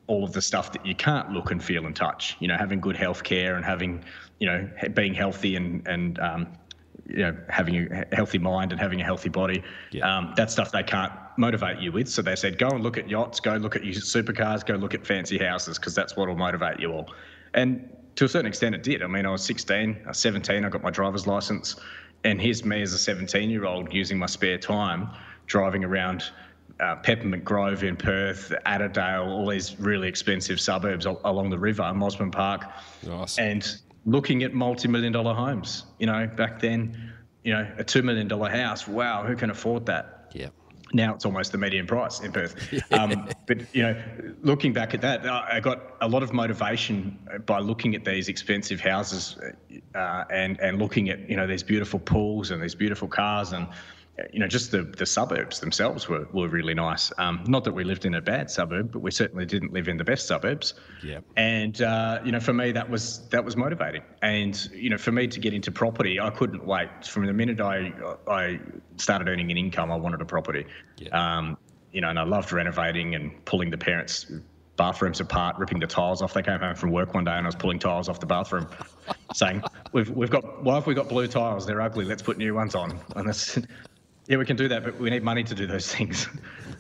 [0.07, 2.81] all of the stuff that you can't look and feel and touch, you know, having
[2.81, 4.05] good health care and having,
[4.39, 6.47] you know, being healthy and, and, um,
[7.09, 9.65] you know, having a healthy mind and having a healthy body.
[9.91, 10.17] Yeah.
[10.17, 12.09] Um, that stuff they can't motivate you with.
[12.09, 14.95] So they said, go and look at yachts, go look at your supercars, go look
[14.95, 17.11] at fancy houses, because that's what will motivate you all.
[17.55, 19.03] And to a certain extent, it did.
[19.03, 21.77] I mean, I was 16, I was 17, I got my driver's license,
[22.25, 25.09] and here's me as a 17 year old using my spare time
[25.47, 26.25] driving around
[26.81, 32.31] uh, Peppermint Grove in Perth, Attadale, all these really expensive suburbs along the river, Mosman
[32.31, 32.67] Park,
[33.05, 33.39] nice.
[33.39, 35.85] and looking at multi-million dollar homes.
[35.99, 37.13] You know, back then,
[37.45, 38.87] you know, a two million dollar house.
[38.87, 40.31] Wow, who can afford that?
[40.35, 40.49] Yeah
[40.93, 42.57] now it's almost the median price in Perth.
[42.91, 44.03] Um, but you know,
[44.43, 48.81] looking back at that, I got a lot of motivation by looking at these expensive
[48.81, 49.39] houses
[49.95, 53.69] uh, and and looking at you know these beautiful pools and these beautiful cars and
[54.33, 57.13] you know, just the, the suburbs themselves were, were really nice.
[57.19, 59.97] Um, not that we lived in a bad suburb, but we certainly didn't live in
[59.97, 60.75] the best suburbs.
[61.03, 61.21] Yeah.
[61.37, 64.03] And uh, you know, for me, that was that was motivating.
[64.23, 67.07] And you know, for me to get into property, I couldn't wait.
[67.07, 67.93] From the minute I
[68.27, 68.61] I
[68.97, 70.67] started earning an income, I wanted a property.
[70.97, 71.09] Yeah.
[71.11, 71.57] Um,
[71.93, 74.31] you know, and I loved renovating and pulling the parents'
[74.77, 76.33] bathrooms apart, ripping the tiles off.
[76.33, 78.69] They came home from work one day and I was pulling tiles off the bathroom,
[79.35, 81.67] saying, "We've we've got why have we got blue tiles?
[81.67, 82.05] They're ugly.
[82.07, 83.59] Let's put new ones on." And that's
[84.29, 86.29] yeah, we can do that, but we need money to do those things.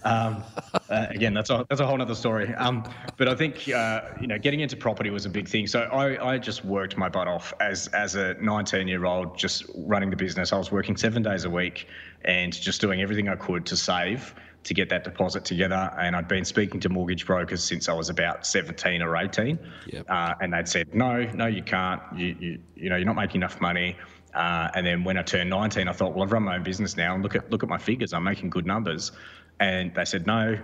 [0.04, 0.44] Um,
[0.90, 2.54] uh, again, that's a that's a whole other story.
[2.54, 2.84] Um,
[3.16, 5.66] but I think uh, you know getting into property was a big thing.
[5.66, 9.64] So I, I just worked my butt off as as a 19 year old, just
[9.74, 10.52] running the business.
[10.52, 11.88] I was working seven days a week
[12.24, 14.34] and just doing everything I could to save
[14.64, 15.90] to get that deposit together.
[15.98, 20.04] And I'd been speaking to mortgage brokers since I was about 17 or 18, yep.
[20.08, 22.02] uh, and they'd said, no, no, you can't.
[22.14, 23.96] You, you you know you're not making enough money.
[24.34, 26.96] Uh, and then when I turned 19, I thought, well, I've run my own business
[26.96, 28.12] now and look at look at my figures.
[28.12, 29.12] I'm making good numbers.
[29.60, 30.58] And they said, no,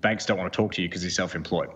[0.00, 1.68] banks don't want to talk to you because you're self-employed.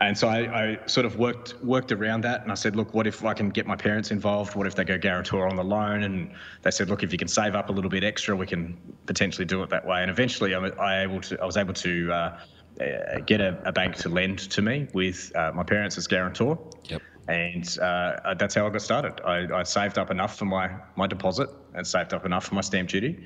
[0.00, 3.08] And so I, I, sort of worked worked around that, and I said, look, what
[3.08, 4.54] if I can get my parents involved?
[4.54, 6.04] What if they go guarantor on the loan?
[6.04, 6.30] And
[6.62, 8.76] they said, look, if you can save up a little bit extra, we can
[9.06, 10.00] potentially do it that way.
[10.02, 12.12] And eventually, I, I able to I was able to.
[12.12, 12.40] Uh,
[12.80, 16.56] uh, get a, a, bank to lend to me with uh, my parents as guarantor.
[16.84, 19.20] Yep and uh, that's how I got started.
[19.24, 22.62] I, I, saved up enough for my my deposit and saved up enough for my
[22.62, 23.22] stamp duty.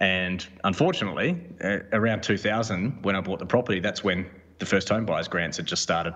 [0.00, 4.28] And unfortunately, uh, around 2000, when I bought the property, that's when
[4.58, 6.14] the first home buyers grants had just started.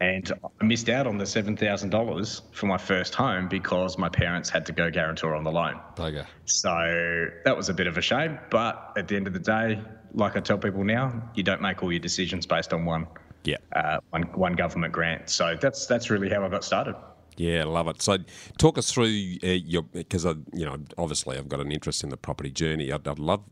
[0.00, 4.08] and I missed out on the seven thousand dollars for my first home because my
[4.08, 5.80] parents had to go guarantor on the loan.
[5.98, 6.24] Okay.
[6.46, 9.80] So that was a bit of a shame, but at the end of the day,
[10.12, 13.06] like I tell people now, you don't make all your decisions based on one
[13.44, 13.56] Yeah.
[13.74, 15.30] uh, one one government grant.
[15.30, 16.94] So that's that's really how I got started.
[17.38, 18.02] Yeah, love it.
[18.02, 18.18] So,
[18.58, 22.10] talk us through uh, your because I, you know, obviously I've got an interest in
[22.10, 22.92] the property journey.
[22.92, 23.44] I'd, I'd love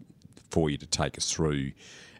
[0.50, 1.70] for you to take us through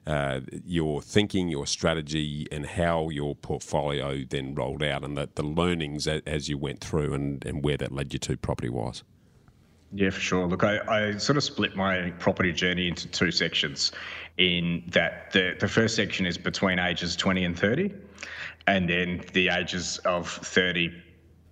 [0.06, 5.42] uh, your thinking, your strategy, and how your portfolio then rolled out, and the, the
[5.42, 9.02] learnings as, as you went through, and, and where that led you to property wise.
[9.92, 10.46] Yeah, for sure.
[10.46, 13.92] Look, I, I sort of split my property journey into two sections.
[14.36, 17.94] In that, the the first section is between ages 20 and 30,
[18.66, 20.92] and then the ages of 30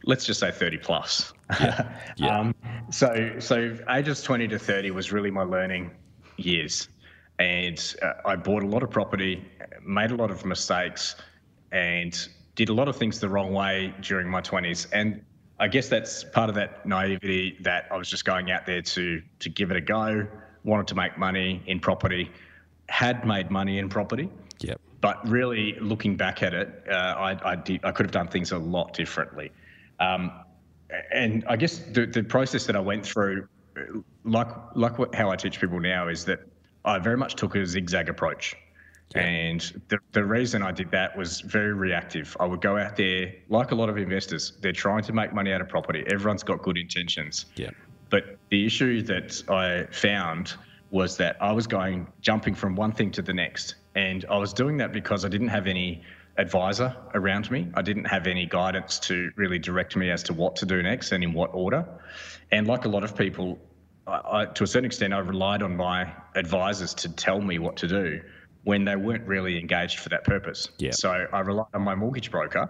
[0.06, 1.32] let's just say 30 plus.
[1.60, 1.98] Yeah.
[2.16, 2.38] yeah.
[2.38, 2.54] um,
[2.90, 5.90] so, so ages 20 to 30 was really my learning
[6.36, 6.88] years.
[7.38, 9.44] And uh, I bought a lot of property,
[9.84, 11.16] made a lot of mistakes,
[11.72, 14.86] and did a lot of things the wrong way during my 20s.
[14.92, 15.24] And
[15.60, 19.22] I guess that's part of that naivety that I was just going out there to
[19.38, 20.26] to give it a go,
[20.64, 22.30] wanted to make money in property,
[22.88, 24.28] had made money in property.
[24.60, 24.80] Yep.
[25.00, 28.52] But really, looking back at it, uh, I, I, did, I could have done things
[28.52, 29.52] a lot differently.
[30.00, 30.32] Um,
[31.12, 33.46] and I guess the, the process that I went through,
[34.24, 36.40] like like what, how I teach people now, is that
[36.84, 38.56] I very much took a zigzag approach.
[39.14, 39.22] Yeah.
[39.22, 42.36] And the, the reason I did that was very reactive.
[42.40, 45.52] I would go out there, like a lot of investors, they're trying to make money
[45.52, 46.04] out of property.
[46.08, 47.46] Everyone's got good intentions.
[47.54, 47.70] Yeah.
[48.10, 50.54] But the issue that I found
[50.90, 53.76] was that I was going, jumping from one thing to the next.
[53.94, 56.02] And I was doing that because I didn't have any
[56.36, 57.68] advisor around me.
[57.74, 61.12] I didn't have any guidance to really direct me as to what to do next
[61.12, 61.86] and in what order.
[62.50, 63.58] And like a lot of people,
[64.06, 67.76] I, I, to a certain extent, I relied on my advisors to tell me what
[67.78, 68.20] to do
[68.64, 70.68] when they weren't really engaged for that purpose.
[70.78, 70.90] Yeah.
[70.92, 72.68] So I relied on my mortgage broker,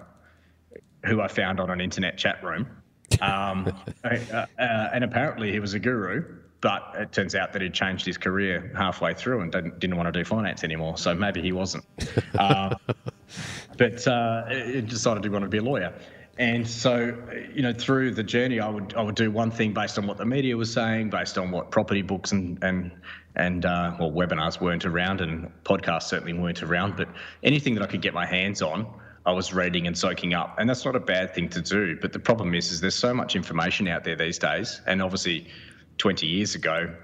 [1.06, 2.66] who I found on an internet chat room.
[3.20, 3.72] Um,
[4.04, 6.24] uh, uh, and apparently he was a guru,
[6.60, 10.12] but it turns out that he'd changed his career halfway through and didn't, didn't want
[10.12, 10.98] to do finance anymore.
[10.98, 11.84] So maybe he wasn't.
[12.36, 12.74] Uh,
[13.78, 15.94] but uh, he decided he wanted to be a lawyer.
[16.36, 17.16] And so,
[17.54, 20.16] you know, through the journey, I would I would do one thing based on what
[20.16, 22.90] the media was saying, based on what property books and and
[23.36, 26.96] and uh, well, webinars weren't around, and podcasts certainly weren't around.
[26.96, 27.08] But
[27.42, 28.86] anything that I could get my hands on,
[29.26, 31.98] I was reading and soaking up, and that's not a bad thing to do.
[32.00, 35.48] But the problem is, is there's so much information out there these days, and obviously,
[35.98, 36.94] 20 years ago,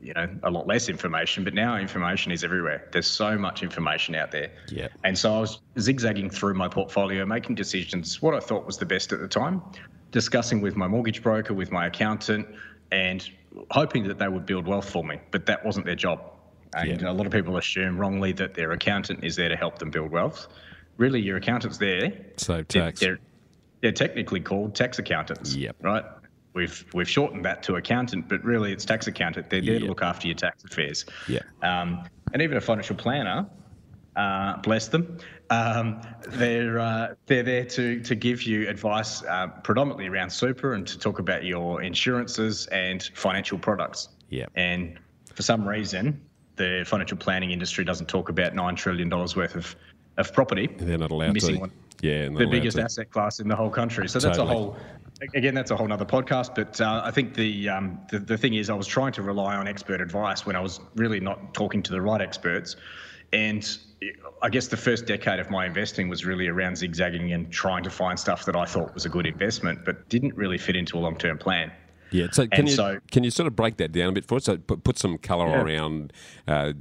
[0.00, 2.88] you know, a lot less information, but now information is everywhere.
[2.92, 4.50] There's so much information out there.
[4.68, 4.88] Yeah.
[5.04, 8.86] And so I was zigzagging through my portfolio, making decisions, what I thought was the
[8.86, 9.62] best at the time,
[10.10, 12.46] discussing with my mortgage broker, with my accountant,
[12.92, 13.28] and
[13.70, 15.18] hoping that they would build wealth for me.
[15.30, 16.20] But that wasn't their job.
[16.74, 17.10] And Yeah.
[17.10, 20.10] a lot of people assume wrongly that their accountant is there to help them build
[20.10, 20.46] wealth.
[20.98, 22.12] Really, your accountant's there.
[22.36, 23.00] So tax.
[23.00, 23.18] they're,
[23.80, 25.54] they're technically called tax accountants.
[25.56, 25.76] Yep.
[25.82, 26.04] Right?
[26.52, 29.50] We've we've shortened that to accountant, but really it's tax accountant.
[29.50, 29.82] They're there Yep.
[29.82, 31.06] to look after your tax affairs.
[31.28, 31.40] Yeah.
[31.62, 33.46] Um, and even a financial planner,
[34.20, 35.04] uh, bless them,
[35.50, 36.00] um,
[36.40, 40.98] they're uh, they're there to to give you advice uh, predominantly around super and to
[40.98, 44.08] talk about your insurances and financial products.
[44.28, 44.46] Yeah.
[44.54, 44.98] And
[45.34, 46.20] for some reason,
[46.56, 49.76] the financial planning industry doesn't talk about nine trillion dollars worth of
[50.18, 50.66] of property.
[50.78, 51.60] They're not allowed missing to.
[51.60, 52.28] one Yeah.
[52.28, 52.84] the biggest to.
[52.84, 54.08] asset class in the whole country.
[54.08, 54.54] So that's Totally.
[54.54, 54.76] a whole.
[55.34, 56.54] Again, that's a whole other podcast.
[56.54, 59.56] But uh, I think the, um, the the thing is, I was trying to rely
[59.56, 62.76] on expert advice when I was really not talking to the right experts.
[63.32, 63.78] And
[64.42, 67.90] I guess the first decade of my investing was really around zigzagging and trying to
[67.90, 71.00] find stuff that I thought was a good investment, but didn't really fit into a
[71.00, 71.70] long term plan.
[72.12, 74.24] Yeah, so can And you so- can you sort of break that down a bit
[74.24, 74.44] for us?
[74.44, 75.62] So put, put some colour Yeah.
[75.62, 76.12] around,
[76.48, 76.72] uh,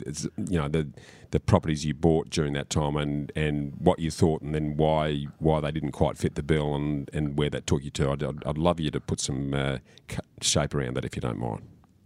[0.49, 0.87] you know, the
[1.31, 5.25] the properties you bought during that time, and, and what you thought, and then why
[5.37, 8.09] why they didn't quite fit the bill, and, and where that took you to.
[8.09, 9.77] I'd, I'd, I'd love you to put some uh,
[10.41, 11.61] shape around that if you don't mind.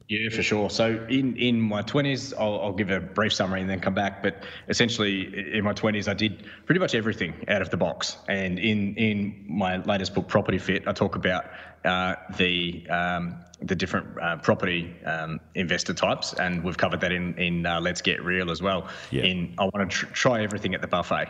[0.10, 0.70] Yeah, for sure.
[0.70, 4.22] So in, in my 20s, I'll, I'll give a brief summary and then come back.
[4.22, 8.18] But essentially, in my 20s, I did pretty much everything out of the box.
[8.28, 11.45] And in, in my latest book, Property Fit, I talk about
[11.86, 17.38] uh, the um, the different uh, property um, investor types, and we've covered that in
[17.38, 18.88] in uh, Let's Get Real as well.
[19.12, 19.24] Yeah.
[19.24, 21.30] In I want to tr- try everything at the buffet.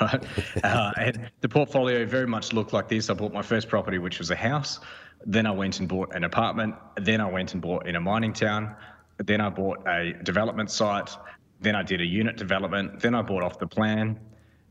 [0.00, 0.24] Right,
[0.64, 3.10] uh, and the portfolio very much looked like this.
[3.10, 4.80] I bought my first property, which was a house.
[5.26, 6.74] Then I went and bought an apartment.
[7.00, 8.74] Then I went and bought in a mining town.
[9.18, 11.10] Then I bought a development site.
[11.60, 13.00] Then I did a unit development.
[13.00, 14.18] Then I bought off the plan.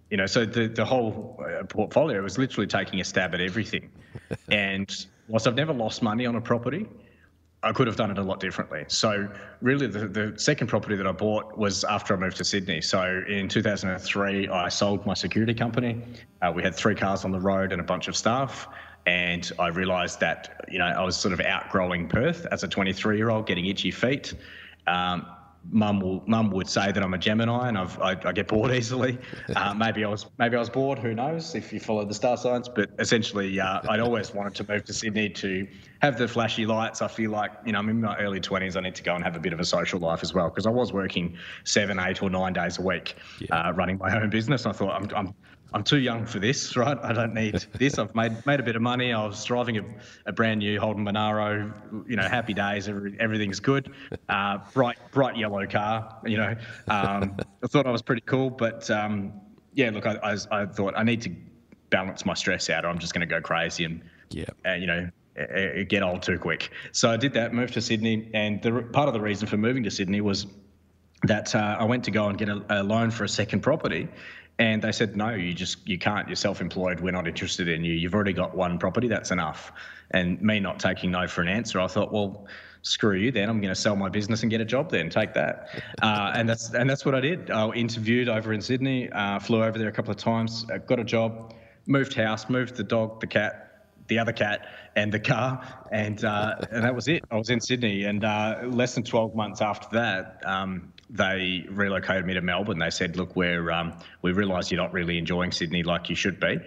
[0.10, 3.90] You know, so the the whole uh, portfolio was literally taking a stab at everything.
[4.52, 4.94] and
[5.28, 6.88] whilst I've never lost money on a property,
[7.64, 8.84] I could have done it a lot differently.
[8.90, 9.30] So
[9.62, 12.82] really, the, the second property that I bought was after I moved to Sydney.
[12.82, 16.02] So in 2003, I sold my security company.
[16.42, 18.68] Uh, we had three cars on the road and a bunch of staff.
[19.06, 23.18] And I realised that you know I was sort of outgrowing Perth as a 23
[23.18, 24.34] year old, getting itchy feet.
[24.88, 25.26] Um,
[25.72, 28.72] mum will mum would say that I'm a Gemini and I've, I, I get bored
[28.72, 29.18] easily.
[29.56, 30.98] Uh, maybe I was maybe I was bored.
[31.00, 31.54] Who knows?
[31.54, 34.94] If you follow the star signs, but essentially, uh, I'd always wanted to move to
[34.94, 35.68] Sydney to
[36.02, 37.02] have the flashy lights.
[37.02, 38.76] I feel like you know I'm in my early 20s.
[38.76, 40.66] I need to go and have a bit of a social life as well because
[40.66, 43.56] I was working seven, eight, or nine days a week, yeah.
[43.56, 44.66] uh, running my own business.
[44.66, 45.36] I thought I'm, I'm
[45.74, 46.98] I'm too young for this, right?
[47.02, 47.98] I don't need this.
[47.98, 49.12] I've made made a bit of money.
[49.12, 49.84] I was driving a,
[50.28, 51.74] a brand new Holden Monaro,
[52.08, 52.88] you know, happy days.
[52.88, 53.92] Every, everything's good.
[54.30, 56.56] Uh, bright bright yellow car, you know.
[56.88, 59.34] Um, I thought I was pretty cool, but um,
[59.74, 61.32] yeah, look, I, I, I, thought I need to
[61.90, 64.88] balance my stress out, or I'm just going to go crazy and yeah, uh, you
[64.88, 65.10] know.
[65.90, 66.70] get old too quick.
[66.92, 69.84] So I did that, moved to Sydney, and the part of the reason for moving
[69.84, 70.46] to Sydney was
[71.24, 74.08] that uh, I went to go and get a, a loan for a second property,
[74.60, 76.28] and they said, no, you just you can't.
[76.28, 77.00] You're self-employed.
[77.00, 77.94] We're not interested in you.
[77.94, 79.08] You've already got one property.
[79.08, 79.72] That's enough.
[80.12, 82.48] And me not taking no for an answer, I thought, well,
[82.84, 83.32] screw you.
[83.32, 84.92] Then I'm going to sell my business and get a job.
[84.92, 85.70] Then take that.
[86.02, 87.50] Uh, and that's and that's what I did.
[87.50, 89.10] I interviewed over in Sydney.
[89.10, 90.66] Uh, flew over there a couple of times.
[90.70, 91.54] Uh, got a job.
[91.86, 92.50] Moved house.
[92.50, 96.94] Moved the dog, the cat, the other cat, and the car, and uh, and that
[96.94, 97.24] was it.
[97.32, 102.26] I was in Sydney, and uh, less than 12 months after that, um, they relocated
[102.26, 102.80] me to Melbourne.
[102.80, 106.40] They said, "Look, we're um, we realise you're not really enjoying Sydney like you should
[106.40, 106.60] be."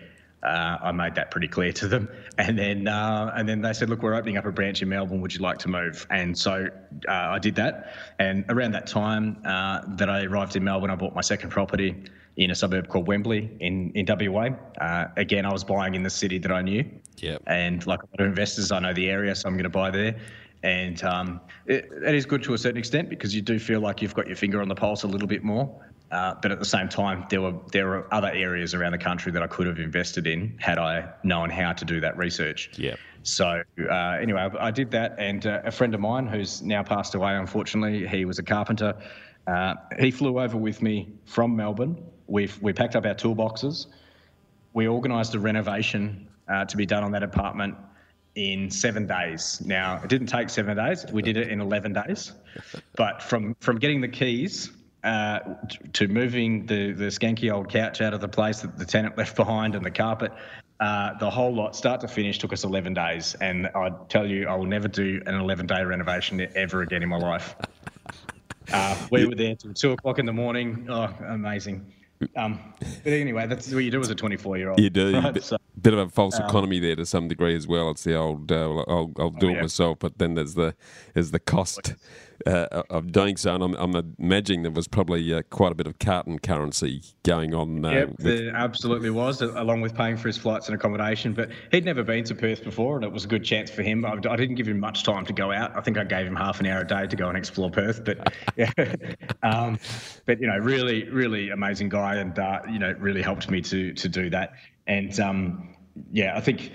[0.43, 2.09] Uh, I made that pretty clear to them,
[2.39, 5.21] and then uh, and then they said, "Look, we're opening up a branch in Melbourne.
[5.21, 6.69] Would you like to move?" And so
[7.09, 7.95] uh, I did that.
[8.19, 11.97] And around that time uh, that I arrived in Melbourne, I bought my second property
[12.37, 14.51] in a suburb called Wembley in in WA.
[14.81, 16.85] Uh, again, I was buying in the city that I knew.
[17.17, 17.39] Yeah.
[17.47, 19.91] And like a lot of investors, I know the area, so I'm going to buy
[19.91, 20.17] there
[20.63, 24.03] and um, it, it is good to a certain extent because you do feel like
[24.03, 25.83] you've got your finger on the pulse a little bit more.
[26.11, 29.33] Uh, but at the same time, there were there were other areas around the country
[29.33, 32.71] that I could have invested in had I known how to do that research.
[32.79, 32.95] Yeah.
[33.25, 36.85] So uh, anyway, I, I, did that, and uh, a friend of mine who's now
[36.85, 38.95] passed away, unfortunately, he was a carpenter.
[39.49, 42.01] Uh, he flew over with me from Melbourne.
[42.29, 43.87] We we packed up our toolboxes.
[44.75, 47.77] We organised a renovation uh, to be done on that apartment
[48.37, 49.61] in seven days.
[49.65, 51.05] Now, it didn't take seven days.
[51.11, 52.33] We did it in 11 days.
[52.95, 54.71] But from, from getting the keys
[55.03, 55.41] uh,
[55.95, 59.37] to moving the, the skanky old couch out of the place that the tenant left
[59.37, 60.33] behind and the carpet,
[60.81, 63.35] uh, the whole lot, start to finish, took us 11 days.
[63.41, 67.09] And I tell you, I will never do an 11 day renovation ever again in
[67.09, 67.57] my life.
[68.73, 70.87] Uh, we were there till two o'clock in the morning.
[70.91, 71.91] Oh, amazing.
[72.37, 72.75] Um,
[73.05, 74.81] but anyway, that's what you do as a 24 year old.
[74.81, 75.19] You do.
[75.19, 75.43] Right?
[75.43, 77.91] So, bit of a false um, economy there to some degree as well.
[77.91, 79.59] It's the old, uh, I'll, I'll do oh, yeah.
[79.59, 80.75] it myself, but then there's the
[81.15, 81.95] there's the cost
[82.47, 83.55] uh, of doing so.
[83.55, 87.55] And I'm, I'm imagining there was probably uh, quite a bit of carton currency going
[87.55, 87.85] on.
[87.85, 91.33] Uh, yep, there absolutely was, along with paying for his flights and accommodation.
[91.33, 94.05] But he'd never been to Perth before, and it was a good chance for him.
[94.05, 95.77] I, I didn't give him much time to go out.
[95.77, 98.05] I think I gave him half an hour a day to go and explore Perth.
[98.05, 98.73] But yeah,
[99.43, 99.79] um,
[100.25, 103.93] but you know, really, really amazing guy, and uh, you know, really helped me to
[103.93, 104.55] to do that.
[104.87, 105.75] And um,
[106.13, 106.71] yeah, I think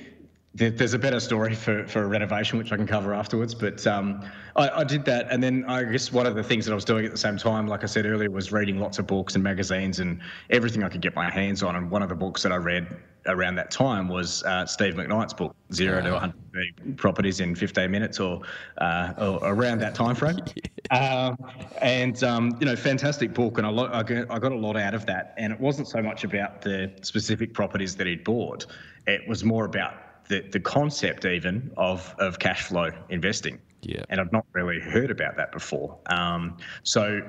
[0.53, 3.55] there's a better story for, for a renovation, which I can cover afterwards.
[3.55, 5.27] But um, I, I, did that.
[5.31, 7.37] And then I guess one of the things that I was doing at the same
[7.37, 10.89] time, like I said earlier, was reading lots of books and magazines and everything I
[10.89, 11.77] could get my hands on.
[11.77, 12.85] And one of the books that I read
[13.27, 18.19] around that time was uh, Steve McKnight's book, Zero to 100 Properties in 15 Minutes,
[18.19, 18.41] or,
[18.79, 20.39] uh, or around that time frame.
[20.91, 21.37] um,
[21.81, 23.57] and, um, you know, fantastic book.
[23.57, 25.33] And I, lo- I, got, I got a lot out of that.
[25.37, 28.65] And it wasn't so much about the specific properties that he'd bought,
[29.07, 33.59] it was more about the, the concept even of, of cash flow investing.
[33.81, 34.05] Yeah.
[34.09, 35.97] And I've not really heard about that before.
[36.05, 37.21] Um, so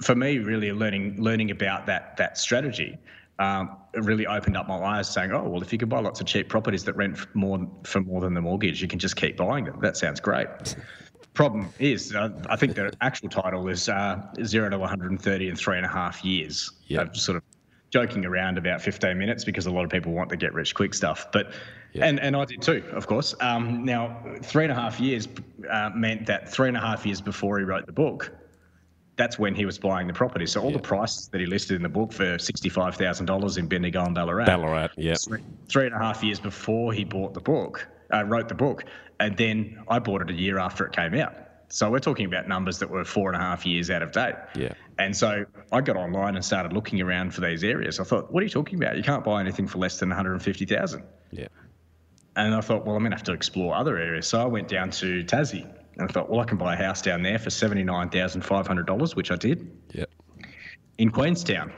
[0.00, 2.98] for me, really learning learning about that that strategy
[3.40, 6.26] um, really opened up my eyes, saying, "Oh, well, if you can buy lots of
[6.26, 9.64] cheap properties that rent more for more than the mortgage, you can just keep buying
[9.64, 9.80] them.
[9.80, 10.46] That sounds great."
[11.34, 15.76] Problem is, uh, I think the actual title is uh, zero to 130 in three
[15.76, 16.70] and a half years.
[16.86, 17.02] Yeah.
[17.02, 17.42] I'm sort of
[17.90, 20.94] joking around about 15 minutes because a lot of people want the get rich quick
[20.94, 21.52] stuff, but
[21.92, 22.06] yeah.
[22.06, 23.34] And and I did too, of course.
[23.40, 25.28] Um, now, three and a half years
[25.70, 28.32] uh, meant that three and a half years before he wrote the book,
[29.16, 30.46] that's when he was buying the property.
[30.46, 30.76] So all yeah.
[30.76, 34.14] the prices that he listed in the book for sixty-five thousand dollars in Bendigo and
[34.14, 38.24] Ballarat, Ballarat, yeah, three, three and a half years before he bought the book, uh,
[38.24, 38.84] wrote the book,
[39.18, 41.34] and then I bought it a year after it came out.
[41.72, 44.34] So we're talking about numbers that were four and a half years out of date.
[44.56, 44.72] Yeah.
[44.98, 48.00] And so I got online and started looking around for these areas.
[48.00, 48.96] I thought, what are you talking about?
[48.96, 51.04] You can't buy anything for less than one hundred and fifty thousand.
[51.30, 51.46] Yeah.
[52.40, 54.26] And I thought, well, I'm going to have to explore other areas.
[54.26, 55.66] So I went down to Tassie
[55.98, 59.36] And I thought, well, I can buy a house down there for $79,500, which I
[59.36, 59.70] did.
[59.92, 60.10] Yep.
[60.96, 61.70] In Queenstown.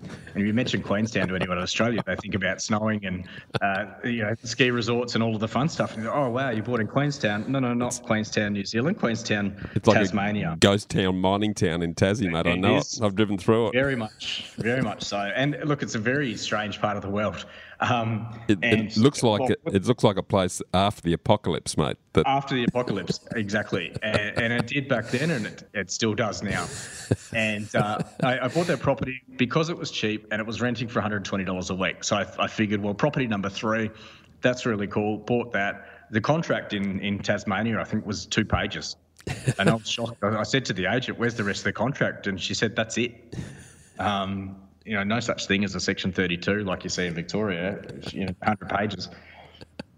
[0.00, 3.26] And if you mention Queenstown to anyone in Australia, they think about snowing and
[3.60, 5.96] uh, you know ski resorts and all of the fun stuff.
[5.96, 7.50] And oh wow, you bought in Queenstown?
[7.50, 9.00] No, no, not it's, Queenstown, New Zealand.
[9.00, 10.50] Queenstown, it's Tasmania.
[10.50, 12.46] Like ghost town, mining town in Tassie, mate.
[12.46, 13.00] It I know it.
[13.02, 13.72] I've driven through it.
[13.72, 15.18] Very much, very much so.
[15.18, 17.44] And look, it's a very strange part of the world.
[17.80, 21.76] Um, it, it, looks like well, it, it, looks like a place after the apocalypse,
[21.76, 21.96] mate.
[22.14, 22.26] That...
[22.26, 26.42] After the apocalypse, exactly, and, and, it did back then, and it, it still does
[26.42, 26.66] now.
[27.32, 30.88] And uh, I, I, bought that property because it was cheap and it was renting
[30.88, 32.02] for $120 a week.
[32.02, 33.90] So I, I figured, well, property number three,
[34.40, 35.18] that's really cool.
[35.18, 35.86] Bought that.
[36.10, 38.96] The contract in in Tasmania, I think, was two pages.
[39.58, 40.22] And I was shocked.
[40.24, 42.96] I said to the agent, "Where's the rest of the contract?" And she said, "That's
[42.98, 43.36] it."
[43.98, 44.56] Um,
[44.88, 47.78] you know, no such thing as a Section 32 like you see in Victoria,
[48.10, 49.10] you know, 100 pages.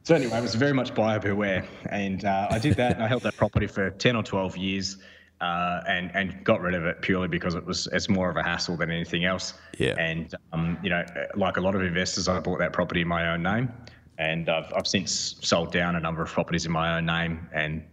[0.03, 2.95] So anyway, it was very much buyer beware, and uh, I did that.
[2.95, 4.97] and I held that property for 10 or 12 years,
[5.41, 8.43] uh, and and got rid of it purely because it was it's more of a
[8.43, 9.55] hassle than anything else.
[9.79, 9.95] Yeah.
[9.99, 11.05] And um, you know,
[11.37, 13.73] like a lot of investors, I bought that property in my own name,
[14.19, 17.85] and I've I've since sold down a number of properties in my own name and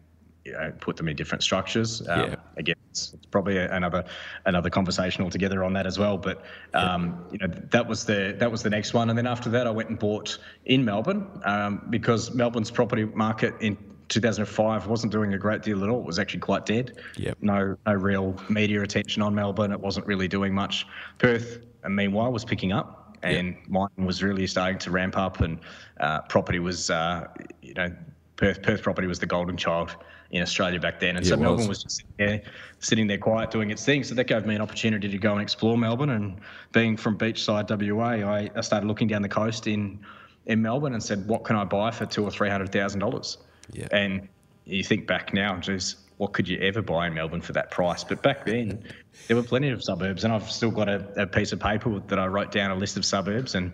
[0.48, 2.02] you know, put them in different structures.
[2.08, 2.36] Um, yeah.
[2.56, 4.06] Again, it's, it's probably another
[4.46, 6.18] another conversation altogether on that as well.
[6.18, 6.44] But
[6.74, 9.68] um, you know, that was the that was the next one, and then after that,
[9.68, 13.78] I went and bought in Melbourne um, because Melbourne's property market in
[14.08, 16.00] 2005 wasn't doing a great deal at all.
[16.00, 16.98] It was actually quite dead.
[17.18, 17.38] Yep.
[17.42, 19.74] No, no real media attention on Melbourne.
[19.74, 20.88] It wasn't really doing much.
[21.18, 23.68] Perth, meanwhile, was picking up, and yep.
[23.68, 25.60] mine was really starting to ramp up, and
[26.00, 27.28] uh, property was, uh,
[27.62, 27.94] you know,
[28.38, 29.98] Perth, Perth property was the golden child
[30.32, 31.16] in Australia back then.
[31.18, 31.84] And yeah, so Melbourne was.
[31.84, 32.42] was just there,
[32.80, 34.04] sitting there quiet doing its thing.
[34.04, 36.10] So that gave me an opportunity to go and explore Melbourne.
[36.10, 36.40] And
[36.74, 40.00] being from beachside WA, I, I started looking down the coast in
[40.46, 43.38] in Melbourne and said, what can I buy for two or three hundred thousand dollars?
[43.72, 43.88] Yeah.
[43.92, 44.28] And
[44.66, 48.04] you think back now, geez, what could you ever buy in Melbourne for that price?
[48.04, 48.84] But back then,
[49.28, 52.20] there were plenty of suburbs, and I've still got a, a piece of paper that
[52.20, 53.72] I wrote down a list of suburbs, and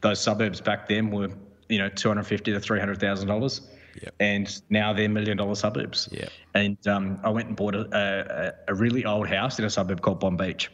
[0.00, 1.30] those suburbs back then were,
[1.68, 3.60] you know, two hundred fifty to three hundred thousand dollars
[4.02, 4.14] Yep.
[4.20, 6.08] And now they're million dollar suburbs.
[6.12, 6.28] Yeah.
[6.54, 10.00] And um, I went and bought a, a, a, really old house in a suburb
[10.00, 10.68] called Bonbeach.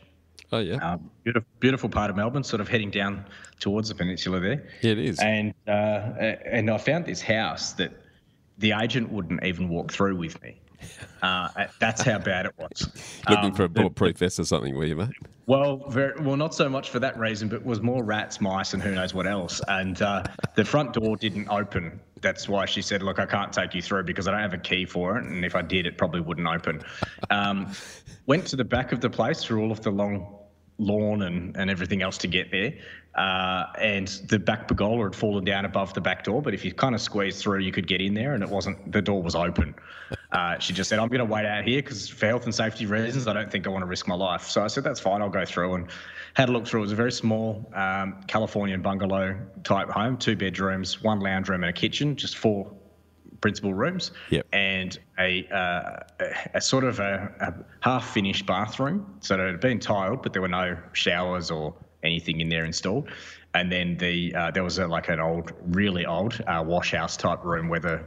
[0.52, 0.76] Oh yeah.
[0.76, 3.24] Um, beautiful, beautiful part of Melbourne, sort of heading down
[3.58, 4.68] towards the peninsula there.
[4.82, 5.18] Yeah, it is.
[5.20, 7.92] And uh, and I found this house that
[8.58, 10.58] the agent wouldn't even walk through with me.
[11.22, 12.88] Uh, that's how bad it was.
[13.30, 15.10] Looking um, for a bulletproof vest or something, were you, mate?
[15.46, 18.82] Well, very, well, not so much for that reason, but was more rats, mice, and
[18.82, 19.60] who knows what else.
[19.68, 20.24] And uh,
[20.56, 22.00] the front door didn't open.
[22.22, 24.58] That's why she said, "Look, I can't take you through because I don't have a
[24.58, 26.82] key for it, and if I did, it probably wouldn't open."
[27.30, 27.72] Um,
[28.26, 30.38] went to the back of the place through all of the long
[30.78, 32.72] lawn and, and everything else to get there.
[33.14, 36.72] Uh, and the back pergola had fallen down above the back door, but if you
[36.72, 38.90] kind of squeezed through, you could get in there, and it wasn't.
[38.90, 39.74] The door was open.
[40.30, 42.86] Uh, she just said, "I'm going to wait out here because for health and safety
[42.86, 45.20] reasons, I don't think I want to risk my life." So I said, "That's fine.
[45.20, 45.88] I'll go through." And
[46.34, 46.80] had a look through.
[46.80, 51.64] It was a very small um, Californian bungalow type home, two bedrooms, one lounge room,
[51.64, 52.72] and a kitchen, just four
[53.40, 54.46] principal rooms, yep.
[54.52, 59.16] and a, uh, a, a, sort of a, a half finished bathroom.
[59.20, 63.09] So it had been tiled, but there were no showers or anything in there installed.
[63.55, 67.16] And then the uh, there was a, like an old, really old uh, wash house
[67.16, 68.05] type room where the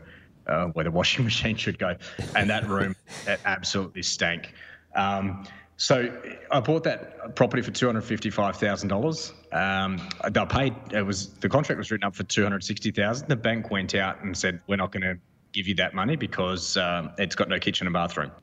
[0.48, 1.96] uh, where the washing machine should go,
[2.36, 2.96] and that room
[3.28, 4.54] it absolutely stank.
[4.96, 5.46] Um,
[5.78, 6.10] so
[6.52, 9.34] I bought that property for two hundred fifty-five thousand um, dollars.
[9.52, 10.74] I paid.
[10.92, 13.28] It was the contract was written up for two hundred sixty thousand.
[13.28, 15.18] The bank went out and said, "We're not going to
[15.54, 18.32] give you that money because um, it's got no kitchen and bathroom."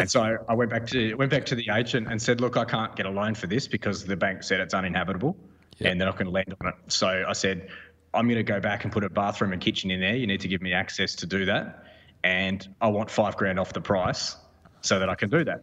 [0.00, 2.56] and so I, I, went back to went back to the agent and said, "Look,
[2.56, 5.36] I can't get a loan for this because the bank said it's uninhabitable,
[5.78, 5.90] yep.
[5.90, 7.68] and they're not going to lend on it." So I said,
[8.14, 10.16] "I'm going to go back and put a bathroom and kitchen in there.
[10.16, 11.84] You need to give me access to do that,
[12.24, 14.36] and I want five grand off the price
[14.80, 15.60] so that I can do that."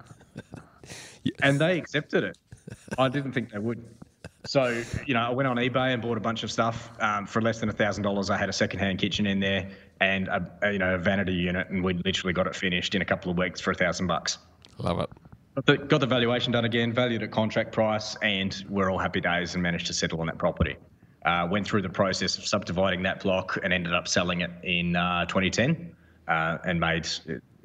[1.41, 2.37] and they accepted it.
[2.97, 3.83] I didn't think they would.
[4.47, 7.41] So, you know, I went on eBay and bought a bunch of stuff um, for
[7.41, 8.29] less than a thousand dollars.
[8.29, 9.69] I had a secondhand kitchen in there
[9.99, 13.01] and a, a, you know a vanity unit, and we literally got it finished in
[13.01, 14.37] a couple of weeks for a thousand bucks.
[14.77, 15.09] Love it.
[15.55, 19.19] Got the, got the valuation done again, valued at contract price, and we're all happy
[19.19, 20.77] days and managed to settle on that property.
[21.25, 24.95] Uh, went through the process of subdividing that block and ended up selling it in
[24.95, 25.93] uh, 2010
[26.27, 27.05] uh, and made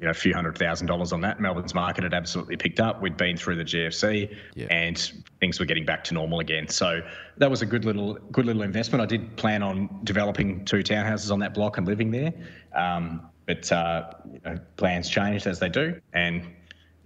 [0.03, 1.39] you know, a few hundred thousand dollars on that.
[1.39, 3.01] Melbourne's market had absolutely picked up.
[3.01, 4.65] We'd been through the GFC, yeah.
[4.69, 4.97] and
[5.39, 6.67] things were getting back to normal again.
[6.67, 7.01] So
[7.37, 9.01] that was a good little, good little investment.
[9.01, 12.33] I did plan on developing two townhouses on that block and living there,
[12.75, 16.45] um, but uh, you know, plans changed as they do, and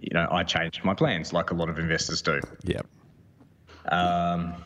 [0.00, 2.40] you know, I changed my plans like a lot of investors do.
[2.64, 2.80] Yeah.
[3.92, 4.64] Um,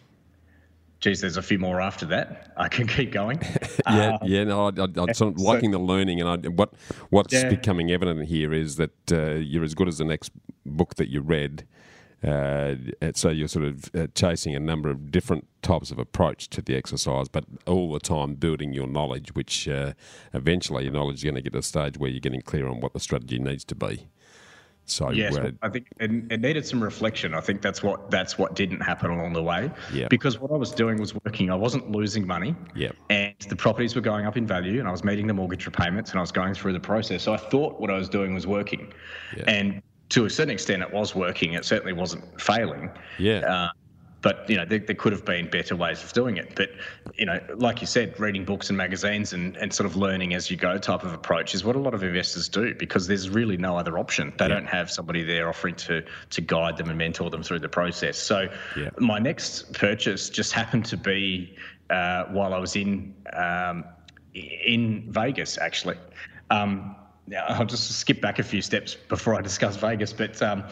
[1.03, 2.53] geez, there's a few more after that.
[2.57, 3.41] I can keep going.
[3.87, 4.45] yeah, uh, yeah.
[4.45, 6.73] No, I, am sort of liking the learning, and I, what
[7.11, 7.51] what's yeah.
[7.51, 10.33] becoming evident here is that uh, you're as good as the next
[10.65, 11.67] book that you read.
[12.25, 12.77] Uh,
[13.15, 16.77] so you're sort of uh, chasing a number of different types of approach to the
[16.77, 19.93] exercise, but all the time building your knowledge, which uh,
[20.33, 22.81] eventually your knowledge is going to get to a stage where you're getting clear on
[22.81, 24.07] what the strategy needs to be.
[24.93, 27.35] So yes, I think it, it, needed some reflection.
[27.35, 29.71] I think that's what that's what didn't happen along the way.
[29.93, 30.09] Yeah.
[30.09, 31.51] Because what I was doing was working.
[31.51, 32.55] I wasn't losing money.
[32.75, 32.93] Yeah.
[33.11, 36.11] And the properties were going up in value, and I was meeting the mortgage repayments,
[36.11, 37.23] and I was going through the process.
[37.23, 38.93] So I thought what I was doing was working.
[39.37, 39.45] Yeah.
[39.47, 41.55] And to a certain extent, it was working.
[41.55, 42.91] It certainly wasn't failing.
[43.19, 43.39] Yeah.
[43.39, 43.69] Uh,
[44.23, 46.71] but you know there, there, could have been better ways of doing it but
[47.17, 50.51] you know like you said reading books and magazines and, and sort of learning as
[50.51, 53.57] you go type of approach is what a lot of investors do because there's really
[53.57, 54.55] no other option they yeah.
[54.55, 58.17] don't have somebody there offering to to guide them and mentor them through the process
[58.17, 58.89] so yeah.
[58.99, 61.55] my next purchase just happened to be
[61.91, 63.85] uh, while I was in um,
[64.35, 65.99] in Vegas actually
[66.51, 66.97] um,
[67.27, 70.65] now, I'll just skip back a few steps before I discuss Vegas, but um,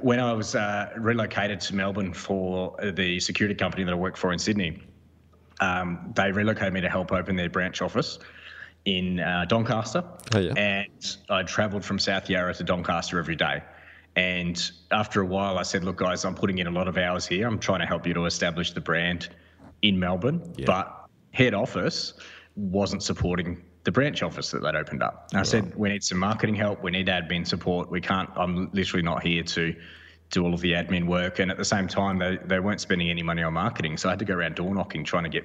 [0.00, 4.32] when I was uh, relocated to Melbourne for the security company that I work for
[4.32, 4.82] in Sydney,
[5.60, 8.18] um, they relocated me to help open their branch office
[8.84, 10.04] in uh, Doncaster.
[10.34, 10.52] Oh, yeah.
[10.54, 13.62] And I travelled from South Yarra to Doncaster every day.
[14.16, 17.26] And after a while, I said, Look, guys, I'm putting in a lot of hours
[17.26, 17.46] here.
[17.46, 19.28] I'm trying to help you to establish the brand
[19.82, 20.66] in Melbourne, yeah.
[20.66, 22.14] but head office
[22.56, 25.28] wasn't supporting the branch office that they'd opened up.
[25.32, 26.82] And I said, we need some marketing help.
[26.82, 27.90] We need admin support.
[27.90, 29.74] We can't, I'm literally not here to
[30.30, 31.38] do all of the admin work.
[31.38, 33.96] And at the same time, they, they weren't spending any money on marketing.
[33.96, 35.44] So I had to go around door knocking, trying to get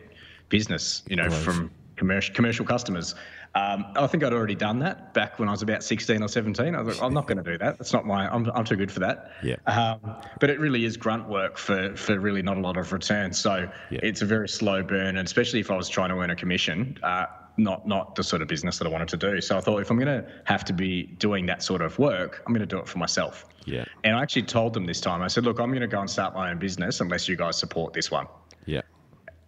[0.49, 3.15] business, you know, from commercial commercial customers.
[3.55, 6.75] Um, I think I'd already done that back when I was about 16 or 17.
[6.75, 7.77] I was like, I'm not going to do that.
[7.77, 9.31] That's not my, I'm, I'm too good for that.
[9.41, 9.55] Yeah.
[9.65, 13.31] Um, but it really is grunt work for, for really not a lot of return.
[13.31, 13.99] So yeah.
[14.03, 15.15] it's a very slow burn.
[15.15, 17.27] And especially if I was trying to earn a commission, uh,
[17.57, 19.41] not not the sort of business that I wanted to do.
[19.41, 22.43] So I thought if I'm going to have to be doing that sort of work,
[22.45, 23.45] I'm going to do it for myself.
[23.65, 23.85] Yeah.
[24.03, 25.21] And I actually told them this time.
[25.21, 27.57] I said, look, I'm going to go and start my own business unless you guys
[27.57, 28.27] support this one.
[28.65, 28.81] Yeah.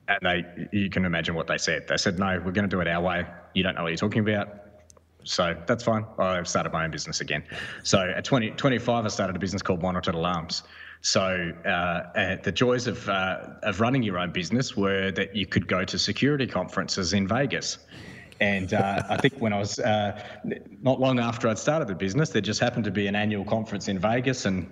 [0.08, 1.88] And they, you can imagine what they said.
[1.88, 3.26] They said, no, we're going to do it our way.
[3.53, 4.47] You don't know what you're talking about.
[5.24, 6.05] So that's fine.
[6.18, 7.43] I've started my own business again.
[7.84, 10.64] So at 20, 25, I started a business called Monitored Alarms.
[11.02, 15.45] So uh, uh, the joys of uh, of running your own business were that you
[15.45, 17.80] could go to security conferences in Vegas.
[18.39, 20.22] And uh, I think when I was uh,
[20.82, 23.88] not long after I'd started the business, there just happened to be an annual conference
[23.88, 24.72] in Vegas, and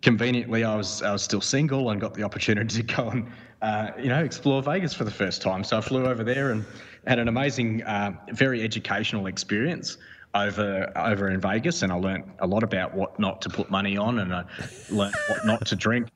[0.00, 3.90] conveniently, I was I was still single and got the opportunity to go and uh,
[3.98, 5.64] you know explore Vegas for the first time.
[5.64, 6.64] So I flew over there and
[7.06, 7.82] had an amazing,
[8.32, 9.98] very educational experience
[10.34, 13.96] over over in Vegas, and I learned a lot about what not to put money
[13.96, 14.44] on, and I
[14.90, 16.08] learned what not to drink,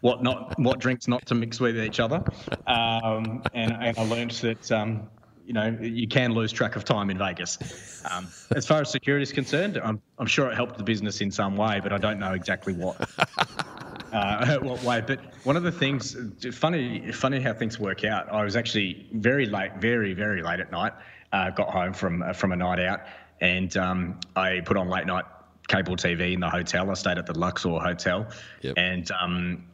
[0.00, 2.22] what not what drinks not to mix with each other,
[2.66, 4.70] um, and, and, I learned that.
[4.72, 5.08] Um,
[5.46, 8.02] you know, you can lose track of time in Vegas.
[8.10, 11.30] Um, as far as security is concerned, I'm, I'm sure it helped the business in
[11.30, 12.96] some way, but I don't know exactly what.
[14.14, 15.02] Uh, what way.
[15.04, 16.16] But one of the things,
[16.52, 18.30] funny, funny how things work out.
[18.30, 20.92] I was actually very late, very, very late at night.
[21.32, 23.00] Uh, got home from uh, from a night out,
[23.44, 25.26] and um, I put on late night
[25.68, 26.90] cable TV in the hotel.
[26.90, 28.26] I stayed at the Luxor Hotel,
[28.62, 28.74] yep.
[28.78, 29.66] and um,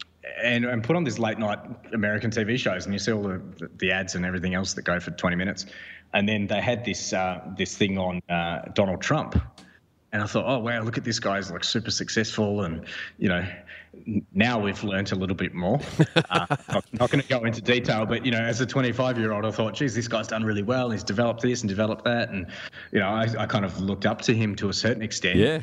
[0.43, 1.61] and and put on these late night
[1.93, 3.41] American TV shows, and you see all the
[3.77, 5.67] the ads and everything else that go for 20 minutes,
[6.13, 9.41] and then they had this uh, this thing on uh, Donald Trump,
[10.13, 12.87] and I thought, oh wow, look at this guy's like super successful, and
[13.19, 13.47] you know,
[14.33, 15.81] now we've learnt a little bit more.
[16.17, 19.33] Uh, not, not going to go into detail, but you know, as a 25 year
[19.33, 20.91] old, I thought, geez, this guy's done really well.
[20.91, 22.47] He's developed this and developed that, and
[22.93, 25.39] you know, I, I kind of looked up to him to a certain extent.
[25.39, 25.61] Yeah.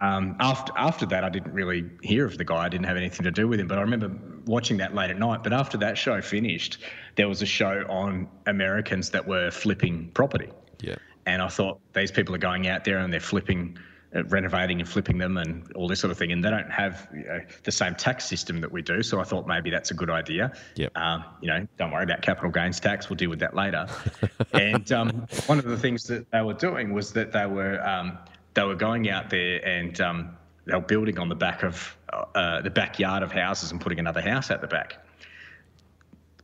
[0.00, 2.64] Um, after after that, I didn't really hear of the guy.
[2.64, 4.12] I didn't have anything to do with him, but I remember
[4.44, 5.42] watching that late at night.
[5.42, 6.78] But after that show finished,
[7.16, 10.50] there was a show on Americans that were flipping property.
[10.80, 10.96] Yeah.
[11.24, 13.78] And I thought these people are going out there and they're flipping
[14.12, 16.32] renovating and flipping them and all this sort of thing.
[16.32, 19.02] And they don't have you know, the same tax system that we do.
[19.02, 20.52] So I thought maybe that's a good idea.
[20.76, 20.96] Yep.
[20.96, 23.08] Um, you know, don't worry about capital gains tax.
[23.10, 23.86] We'll deal with that later.
[24.52, 28.18] and um, one of the things that they were doing was that they were um,
[28.54, 31.96] they were going out there and um, they were building on the back of
[32.34, 35.04] uh, the backyard of houses and putting another house at the back.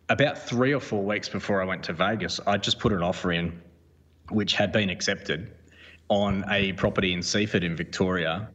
[0.09, 3.33] About three or four weeks before I went to Vegas, I just put an offer
[3.33, 3.63] in,
[4.29, 5.55] which had been accepted
[6.13, 8.47] on a property in Seaford in Victoria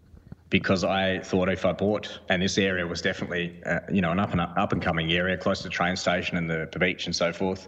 [0.52, 4.20] because I thought if I bought, and this area was definitely, uh, you know, an
[4.20, 7.16] up and up and coming area, close to the train station and the, beach and
[7.16, 7.68] so forth.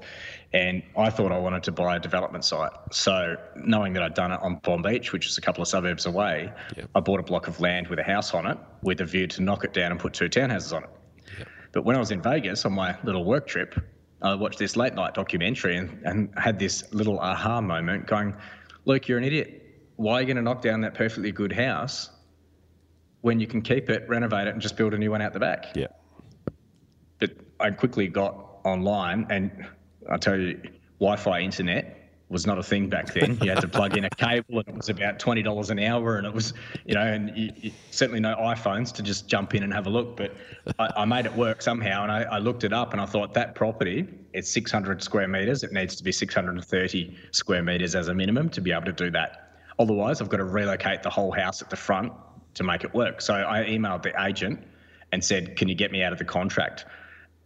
[0.53, 2.71] And I thought I wanted to buy a development site.
[2.91, 6.53] So knowing that I'd done it on Bonbeach, which is a couple of suburbs away,
[6.77, 6.87] yep.
[6.93, 9.41] I bought a block of land with a house on it with a view to
[9.41, 10.89] knock it down and put two townhouses on it.
[11.39, 11.47] Yep.
[11.71, 13.75] But when I was in Vegas on my little work trip,
[14.21, 18.35] I watched this late night documentary and, and had this little aha moment going,
[18.85, 19.58] Luke, you're an idiot.
[19.99, 22.09] Why are you going to knock down that perfectly good house
[23.19, 25.41] when you can keep it, renovate it, and just build a new one out the
[25.41, 25.75] back?
[25.75, 25.87] Yeah.
[27.19, 29.67] But I quickly got online, and
[30.09, 30.57] I tell you,
[31.01, 31.97] Wi Fi internet
[32.29, 33.39] was not a thing back then.
[33.41, 36.15] You had to plug in a cable, and it was about twenty dollars an hour,
[36.15, 36.53] and it was,
[36.85, 39.89] you know, and you, you, certainly no iPhones to just jump in and have a
[39.89, 40.15] look.
[40.15, 40.33] But
[40.79, 43.33] I, I made it work somehow, and I, I, looked it up, and I thought
[43.33, 45.61] that property it's six hundred square meters.
[45.61, 48.71] It needs to be six hundred and thirty square meters as a minimum to be
[48.71, 49.48] able to do that.
[49.79, 52.13] Otherwise, I've got to relocate the whole house at the front
[52.55, 53.21] to make it work.
[53.21, 54.63] So I emailed the agent
[55.11, 56.85] and said, "Can you get me out of the contract?"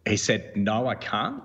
[0.06, 1.42] He said, "No, I can't."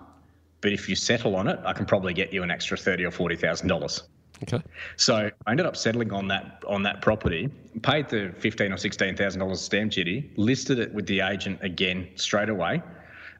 [0.62, 3.12] but if you settle on it, I can probably get you an extra thirty or
[3.12, 4.04] forty thousand dollars.
[4.44, 4.64] Okay.
[4.96, 7.50] So I ended up settling on that on that property,
[7.82, 12.10] paid the fifteen or sixteen thousand dollars stamp duty, listed it with the agent again
[12.16, 12.82] straight away,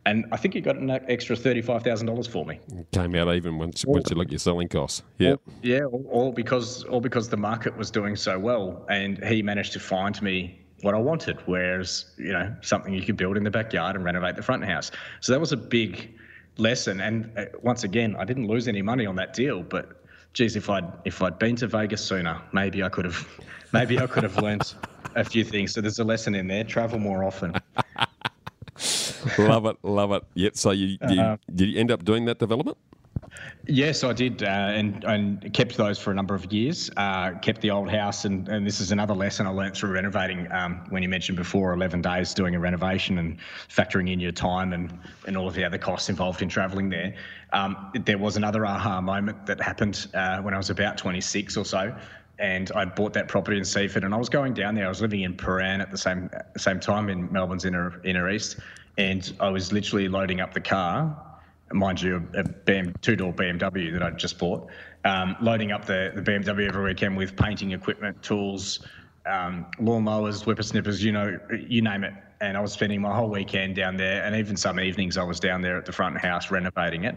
[0.10, 2.60] and I think he got an extra thirty five thousand dollars for me.
[2.92, 5.04] Came out even once all, once you look at your selling costs.
[5.20, 5.36] Yeah.
[5.62, 9.74] Yeah, all, all because all because the market was doing so well, and he managed
[9.74, 13.52] to find me what I wanted, whereas you know something you could build in the
[13.52, 14.92] backyard and renovate the front house.
[15.22, 16.18] So that was a big
[16.58, 17.02] lesson.
[17.02, 20.04] And uh, once again, I didn't lose any money on that deal, but
[20.34, 23.28] geez, if I'd if I'd been to Vegas sooner, maybe I could have
[23.74, 24.74] maybe I could have learned
[25.16, 25.74] a few things.
[25.74, 27.54] So there's a lesson in there: travel more often.
[29.38, 30.24] Love it, love it.
[30.34, 30.58] Yep.
[30.58, 32.78] So you, you uh, did you end up doing that development?
[33.68, 36.90] Yes, I did, uh, and and kept those for a number of years.
[36.98, 40.52] Uh, kept the old house, and, and this is another lesson I learned through renovating.
[40.52, 43.38] Um, when you mentioned before, eleven days doing a renovation and
[43.70, 44.98] factoring in your time and
[45.28, 47.14] and all of the other costs involved in travelling there.
[47.54, 51.66] Um, there was another aha moment that happened uh, when I was about 26 or
[51.66, 51.96] so,
[52.40, 54.86] and I bought that property in Seaford, and I was going down there.
[54.86, 58.58] I was living in Prahran at the same same time in Melbourne's inner inner east,
[59.00, 61.26] and I was literally loading up the car
[61.74, 64.68] mind you, a BM, two-door BMW that I just bought,
[65.06, 68.80] um, loading up the, the BMW every weekend with painting equipment, tools,
[69.26, 71.38] um, lawnmowers, whippersnippers, you know,
[71.68, 72.14] you name it.
[72.42, 75.42] And I was spending my whole weekend down there, and even some evenings I was
[75.42, 77.16] down there at the front house renovating it.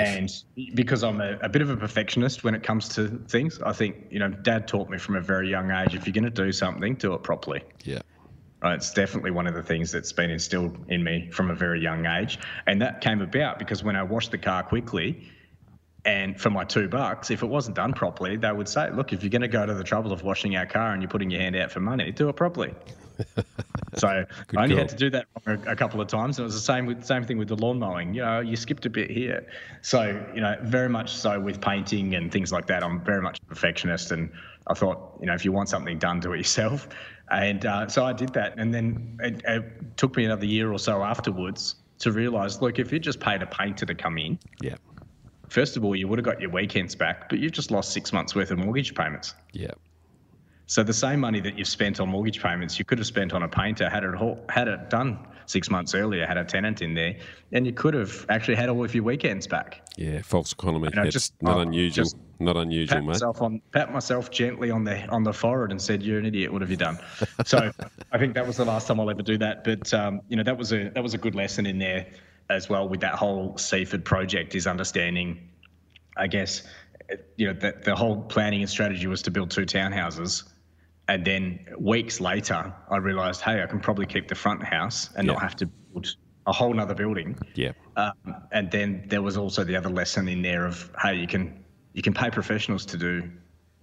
[0.00, 0.32] And
[0.74, 4.06] because I'm a, a, bit of a perfectionist when it comes to things, I think
[4.10, 6.52] you know, Dad taught me from a very young age: if you're going to do
[6.52, 7.62] something, do it properly.
[7.84, 8.00] Yeah.
[8.66, 11.80] Uh, it's definitely one of the things that's been instilled in me from a very
[11.80, 12.38] young age.
[12.66, 15.30] And that came about because when I washed the car quickly,
[16.04, 19.22] and for my two bucks, if it wasn't done properly, they would say, look, if
[19.22, 21.40] you're going to go to the trouble of washing our car and you're putting your
[21.40, 22.74] hand out for money, do it properly.
[23.96, 26.38] so I only had to do that a, a, couple of times.
[26.38, 28.14] And it was the same with same thing with the lawn mowing.
[28.14, 29.46] You know, you skipped a bit here.
[29.82, 32.84] So, you know, very much so with painting and things like that.
[32.84, 34.30] I'm very much a perfectionist and
[34.66, 36.88] I thought, you know, if you want something done, do it yourself.
[37.30, 38.54] And uh, so I did that.
[38.58, 42.92] And then it, it, took me another year or so afterwards to realize look, if
[42.92, 44.76] you just paid a painter to come in, yeah.
[45.48, 48.12] First of all, you would have got your weekends back, but you've just lost six
[48.12, 49.34] months worth of mortgage payments.
[49.52, 49.70] Yeah.
[50.66, 53.42] So the same money that you've spent on mortgage payments, you could have spent on
[53.44, 54.14] a painter had it
[54.48, 57.16] had it done six months earlier, had a tenant in there,
[57.52, 59.88] and you could have actually had all of your weekends back.
[59.96, 60.88] Yeah, false economy.
[60.92, 62.04] You know, just not unusual.
[62.04, 63.08] Just not unusual, pat mate.
[63.12, 66.52] Myself on, pat myself gently on the on the forehead and said, "You're an idiot.
[66.52, 66.98] What have you done?"
[67.46, 67.70] so
[68.10, 69.62] I think that was the last time I'll ever do that.
[69.62, 72.06] But um, you know, that was a that was a good lesson in there
[72.50, 75.48] as well with that whole Seaford project is understanding,
[76.16, 76.62] I guess,
[77.36, 80.44] you know, that the whole planning and strategy was to build two townhouses
[81.08, 85.26] and then weeks later, I realised, hey, I can probably keep the front house and
[85.26, 85.34] yeah.
[85.34, 87.38] not have to build a whole nother building.
[87.54, 87.72] Yeah.
[87.96, 88.12] Um,
[88.52, 92.02] and then there was also the other lesson in there of, hey, you can you
[92.02, 93.30] can pay professionals to do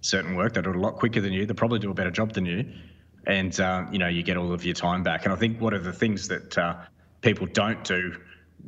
[0.00, 0.54] certain work.
[0.54, 1.46] They do it a lot quicker than you.
[1.46, 2.72] They probably do a better job than you,
[3.26, 5.24] and uh, you know you get all of your time back.
[5.24, 6.76] And I think one of the things that uh,
[7.22, 8.14] people don't do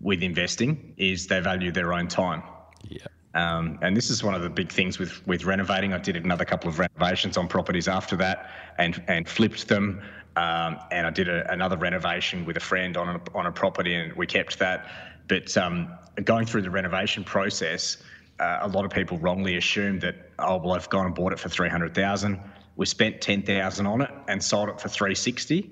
[0.03, 2.43] with investing is they value their own time.
[2.89, 3.07] Yeah.
[3.37, 5.93] Um, and this is one of the big things with with renovating.
[5.93, 10.01] I did another couple of renovations on properties after that, and and flipped them.
[10.37, 13.95] Um, and I did a, another renovation with a friend on a, on a property,
[13.95, 14.87] and we kept that.
[15.28, 15.91] But um,
[16.24, 17.99] going through the renovation process,
[18.41, 21.39] uh, a lot of people wrongly assume that oh well, I've gone and bought it
[21.39, 22.41] for three hundred thousand.
[22.76, 25.70] We spent ten thousand on it and sold it for three sixty.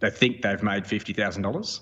[0.00, 1.80] They think they've made fifty thousand dollars,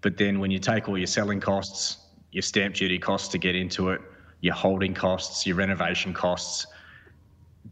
[0.00, 1.98] but then when you take all your selling costs,
[2.32, 4.00] your stamp duty costs to get into it,
[4.40, 6.66] your holding costs, your renovation costs.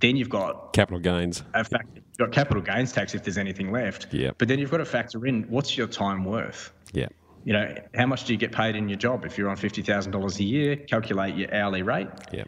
[0.00, 1.42] Then you've got capital gains.
[1.52, 4.12] Fact, you've got capital gains tax if there's anything left.
[4.12, 4.30] Yeah.
[4.38, 6.72] But then you've got to factor in what's your time worth.
[6.92, 7.08] Yeah.
[7.44, 9.24] You know, how much do you get paid in your job?
[9.24, 12.08] If you're on fifty thousand dollars a year, calculate your hourly rate.
[12.32, 12.44] Yeah.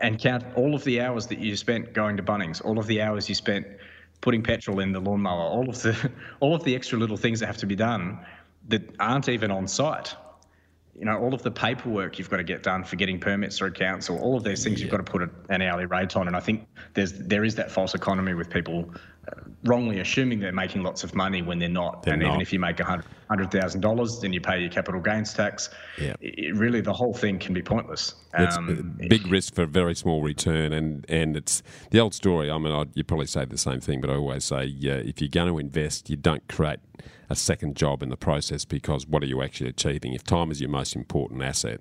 [0.00, 3.02] And count all of the hours that you spent going to Bunnings, all of the
[3.02, 3.66] hours you spent
[4.20, 6.10] putting petrol in the lawnmower, all of the
[6.40, 8.18] all of the extra little things that have to be done
[8.68, 10.14] that aren't even on site
[10.98, 13.72] you know, all of the paperwork you've got to get done for getting permits through
[13.72, 14.84] council, all of these things yeah.
[14.84, 16.26] you've got to put an hourly rate on.
[16.26, 18.92] And I think there's there is that false economy with people
[19.28, 22.02] uh, wrongly assuming they're making lots of money when they're not.
[22.02, 22.28] They're and not.
[22.28, 25.70] even if you make a hundred thousand dollars, then you pay your capital gains tax.
[25.98, 26.14] Yeah.
[26.20, 28.14] It, really, the whole thing can be pointless.
[28.34, 32.50] It's um, big risk for a very small return, and and it's the old story.
[32.50, 35.20] I mean, I'd, you probably say the same thing, but I always say, yeah, if
[35.20, 36.80] you're going to invest, you don't create
[37.30, 40.12] a second job in the process because what are you actually achieving?
[40.12, 41.80] If time is your most important asset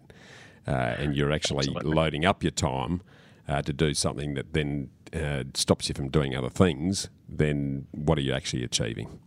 [0.67, 1.93] uh, and you're actually Absolutely.
[1.93, 3.01] loading up your time
[3.47, 8.17] uh, to do something that then uh, stops you from doing other things, then what
[8.17, 9.19] are you actually achieving?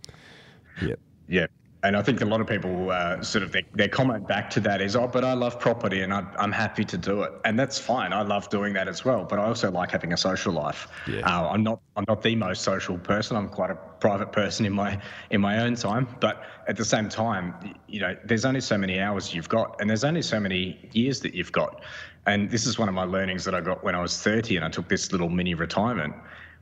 [0.81, 0.95] Yeah.
[1.29, 1.47] Yeah
[1.85, 4.61] and I think a lot of people uh, sort of their, their, comment back to
[4.61, 7.59] that is, oh, but I love property and I, am happy to do it, and
[7.59, 8.13] that's fine.
[8.13, 9.25] I love doing that as well.
[9.25, 10.87] But I also like having a social life.
[11.09, 11.21] Yeah.
[11.21, 13.37] Uh, I'm not I'm not the most social person.
[13.37, 16.07] I'm quite a private person in my in my own time.
[16.21, 17.55] But at the same time,
[17.89, 21.19] you know, there's only so many hours you've got, and there's only so many years
[21.21, 21.83] that you've got.
[22.27, 24.65] And this is one of my learnings that I got when I was 30, and
[24.65, 26.15] I took this little mini retirement.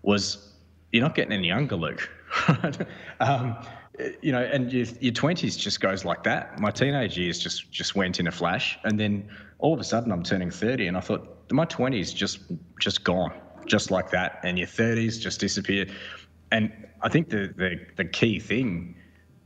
[0.03, 0.55] Was
[0.93, 2.09] you're not getting any younger, Luke.
[3.21, 3.57] um,
[4.23, 6.59] you know, and your, your 20s just goes like that.
[6.59, 9.29] My teenage years just just went in a flash, and then
[9.59, 12.41] all of a sudden I'm turning 30, and I thought my 20s just
[12.79, 13.33] just gone,
[13.67, 15.93] just like that, and your 30s just disappeared.
[16.51, 16.73] And
[17.03, 18.97] I think the the, the key thing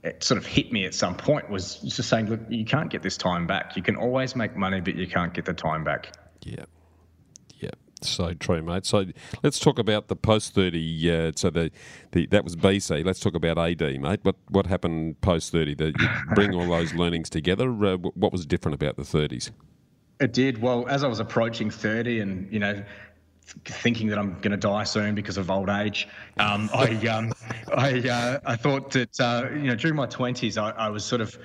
[0.04, 3.02] it sort of hit me at some point was just saying, look, you can't get
[3.02, 3.74] this time back.
[3.74, 6.12] You can always make money, but you can't get the time back.
[6.42, 6.66] Yeah.
[8.04, 8.86] So true, mate.
[8.86, 9.06] So
[9.42, 11.10] let's talk about the post thirty.
[11.10, 11.70] Uh, so the,
[12.12, 13.04] the that was BC.
[13.04, 14.20] Let's talk about AD, mate.
[14.22, 15.74] What what happened post thirty?
[15.74, 17.68] That you bring all those learnings together.
[17.84, 19.50] Uh, what was different about the thirties?
[20.20, 20.62] It did.
[20.62, 22.84] Well, as I was approaching thirty, and you know,
[23.64, 26.08] thinking that I'm going to die soon because of old age.
[26.38, 27.32] Um, I um,
[27.76, 31.20] I uh, I thought that uh, you know during my twenties I, I, was sort
[31.20, 31.38] of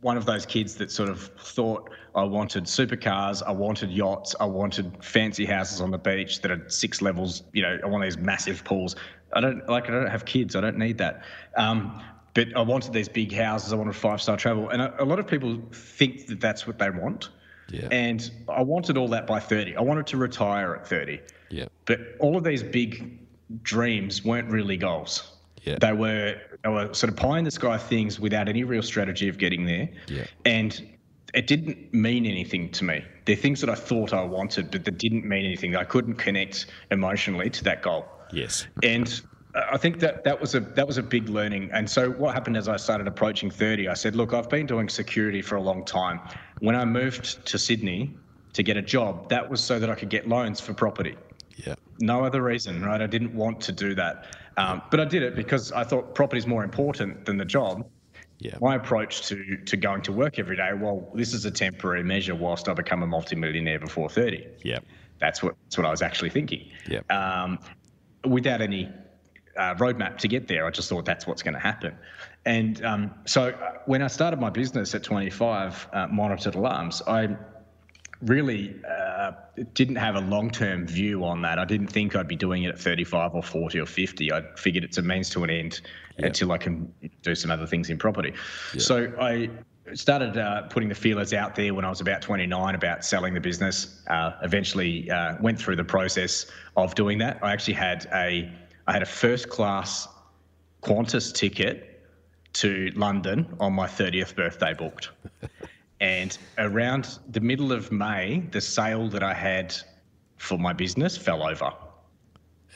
[0.00, 4.46] one of those kids that sort of thought I wanted supercars, I wanted yachts, I
[4.46, 7.42] wanted fancy houses on the beach that are six levels.
[7.52, 8.96] You know, I want these massive pools.
[9.34, 9.84] I don't like.
[9.88, 10.56] I don't have kids.
[10.56, 11.22] I don't need that.
[11.56, 12.02] Um,
[12.32, 13.72] but I wanted these big houses.
[13.72, 16.78] I wanted five star travel, and a, a, lot of people think that that's what
[16.78, 17.28] they want.
[17.70, 17.88] Yeah.
[17.90, 19.76] And I wanted all that by thirty.
[19.76, 21.20] I wanted to retire at thirty.
[21.50, 21.66] Yeah.
[21.84, 23.18] But all of these big
[23.62, 25.32] dreams weren't really goals.
[25.64, 25.78] Yeah.
[25.80, 29.28] They were they were sort of pie in the sky things without any real strategy
[29.28, 29.90] of getting there.
[30.06, 30.26] Yeah.
[30.44, 30.95] And
[31.36, 33.04] it didn't mean anything to me.
[33.26, 35.76] They're things that I thought I wanted, but that didn't mean anything.
[35.76, 38.08] I couldn't connect emotionally to that goal.
[38.32, 38.66] Yes.
[38.82, 39.20] And
[39.54, 41.70] I think that that was a that was a big learning.
[41.72, 44.88] And so what happened as I started approaching 30, I said, look, I've been doing
[44.88, 46.20] security for a long time.
[46.60, 48.16] When I moved to Sydney
[48.54, 51.16] to get a job, that was so that I could get loans for property.
[51.56, 51.74] Yeah.
[52.00, 53.00] No other reason, right?
[53.00, 54.26] I didn't want to do that.
[54.56, 57.86] Um, but I did it because I thought property is more important than the job.
[58.38, 58.56] Yeah.
[58.60, 62.34] My approach to to going to work every day, well, this is a temporary measure
[62.34, 64.46] whilst I become a multimillionaire before 30.
[64.62, 64.80] Yeah.
[65.18, 66.70] That's what that's what I was actually thinking.
[66.88, 67.00] Yeah.
[67.10, 67.58] Um,
[68.24, 68.90] without any
[69.56, 71.96] uh, roadmap to get there, I just thought that's what's going to happen.
[72.44, 77.36] And um, so uh, when I started my business at 25, uh, monitored alarms, I
[78.22, 79.32] really uh,
[79.74, 81.58] didn't have a long term view on that.
[81.58, 84.32] I didn't think I'd be doing it at 35 or 40 or 50.
[84.32, 85.80] I figured it's a means to an end
[86.16, 86.26] yep.
[86.26, 86.92] until I can
[87.22, 88.32] do some other things in property.
[88.74, 88.82] Yep.
[88.82, 89.50] So I
[89.94, 93.40] started uh, putting the feelers out there when I was about 29 about selling the
[93.40, 94.02] business.
[94.08, 96.46] Uh, eventually uh, went through the process
[96.76, 97.38] of doing that.
[97.42, 98.50] I actually had a
[98.88, 100.06] I had a first class
[100.82, 102.04] Qantas ticket
[102.54, 105.10] to London on my 30th birthday booked.
[106.00, 109.74] And around the middle of May, the sale that I had
[110.36, 111.72] for my business fell over.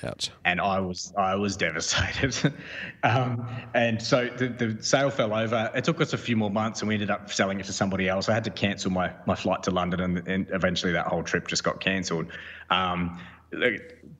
[0.02, 0.30] Ouch.
[0.46, 2.54] And I was I was devastated.
[3.02, 5.70] um, and so the, the sale fell over.
[5.74, 8.08] It took us a few more months, and we ended up selling it to somebody
[8.08, 8.28] else.
[8.28, 11.48] I had to cancel my my flight to London, and, and eventually that whole trip
[11.48, 12.26] just got cancelled.
[12.70, 13.20] Um,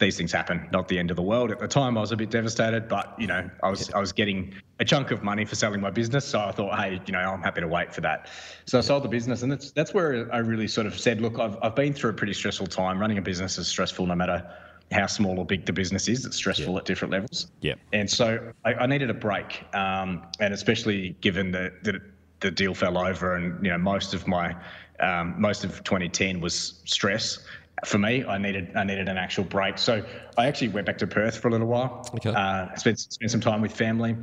[0.01, 0.68] these things happen.
[0.72, 1.53] Not the end of the world.
[1.53, 4.12] At the time, I was a bit devastated, but you know, I was I was
[4.12, 7.18] getting a chunk of money for selling my business, so I thought, hey, you know,
[7.20, 8.28] I'm happy to wait for that.
[8.64, 11.38] So I sold the business, and that's that's where I really sort of said, look,
[11.38, 12.98] I've I've been through a pretty stressful time.
[12.98, 14.44] Running a business is stressful, no matter
[14.90, 16.24] how small or big the business is.
[16.26, 17.46] It's stressful at different levels.
[17.61, 17.74] Yeah.
[17.92, 22.01] And so I, I needed a break, um, and especially given that the,
[22.40, 24.57] the deal fell over, and you know, most of my
[25.01, 27.38] um, most of 2010 was stress
[27.85, 29.78] for me, I needed I needed an actual break.
[29.78, 30.05] So
[30.37, 32.09] I actually went back to Perth for a little while.
[32.14, 32.31] Okay.
[32.31, 34.16] Uh, spent spent some time with family,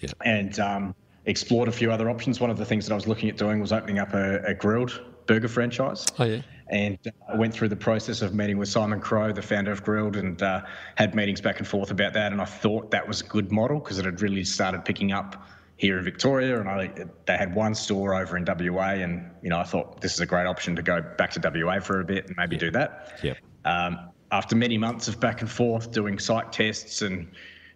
[0.00, 0.10] yeah.
[0.24, 0.94] and um,
[1.24, 2.40] explored a few other options.
[2.40, 4.54] One of the things that I was looking at doing was opening up a, a
[4.54, 6.06] Grill'd burger franchise.
[6.18, 6.42] Oh yeah.
[6.68, 9.84] And uh, I went through the process of meeting with Simon Crowe, the founder of
[9.84, 10.62] Grill'd, and uh,
[10.96, 12.32] had meetings back and forth about that.
[12.32, 15.46] And I thought that was a good model because it had really started picking up
[15.76, 16.90] here in Victoria, and I
[17.26, 20.26] they had one store over in WA, and you know I thought this is a
[20.26, 23.18] great option to go back to WA for a bit and maybe do that.
[23.22, 23.38] Yep.
[23.64, 27.30] Um, after many months of back and forth doing site tests and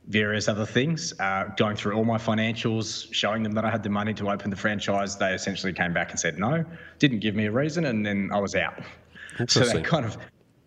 [0.08, 3.90] various other things, uh, going through all my financials, showing them that I had the
[3.90, 6.64] money to open the franchise, they essentially came back and said no,
[6.98, 8.82] didn't give me a reason, and then I was out.
[9.48, 10.18] So they kind of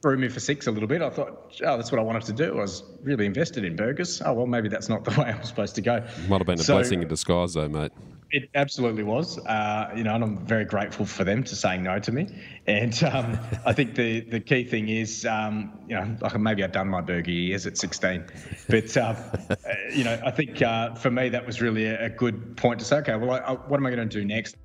[0.04, 1.01] threw me for six a little bit.
[1.01, 2.58] I thought, oh, that's what I wanted to do.
[2.58, 4.22] I was really invested in burgers.
[4.24, 6.06] Oh, well, maybe that's not the way I was supposed to go.
[6.28, 7.93] Might have been a so, blessing in disguise, though, mate.
[8.32, 9.38] It absolutely was.
[9.45, 12.28] Uh, you know, and I'm very grateful for them to saying no to me.
[12.68, 16.74] And um, I think the, the key thing is, um, you know, like maybe I'd
[16.74, 18.26] done my burger years at 16.
[18.68, 19.16] But, um,
[19.49, 19.56] uh,
[19.93, 22.86] you know, I think uh, for me, that was really a, a, good point to
[22.86, 24.58] say, okay, well, I, I, what am I going to do next?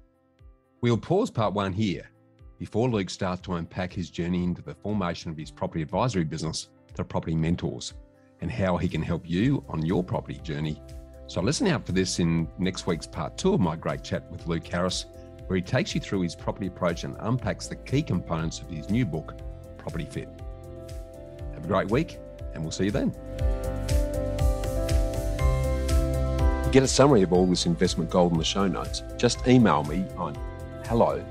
[0.81, 2.11] We'll pause part one here
[2.59, 6.69] before Luke starts to unpack his journey into the formation of his property advisory business,
[6.95, 7.95] The Property Mentors,
[8.41, 10.83] and how he can help you on your property journey.
[11.29, 14.47] So listen out for this in next week's part two of my great chat with
[14.47, 15.07] Luke Harris,
[15.47, 18.91] where he takes you through his property approach and unpacks the key components of his
[18.91, 19.35] new book,
[19.77, 20.29] Property Fit.
[21.55, 22.19] Have a great week,
[22.55, 23.13] and we'll see you then.
[26.65, 29.85] To get a summary of all this investment gold in the show notes, just email
[29.85, 30.37] me on
[30.87, 31.25] hello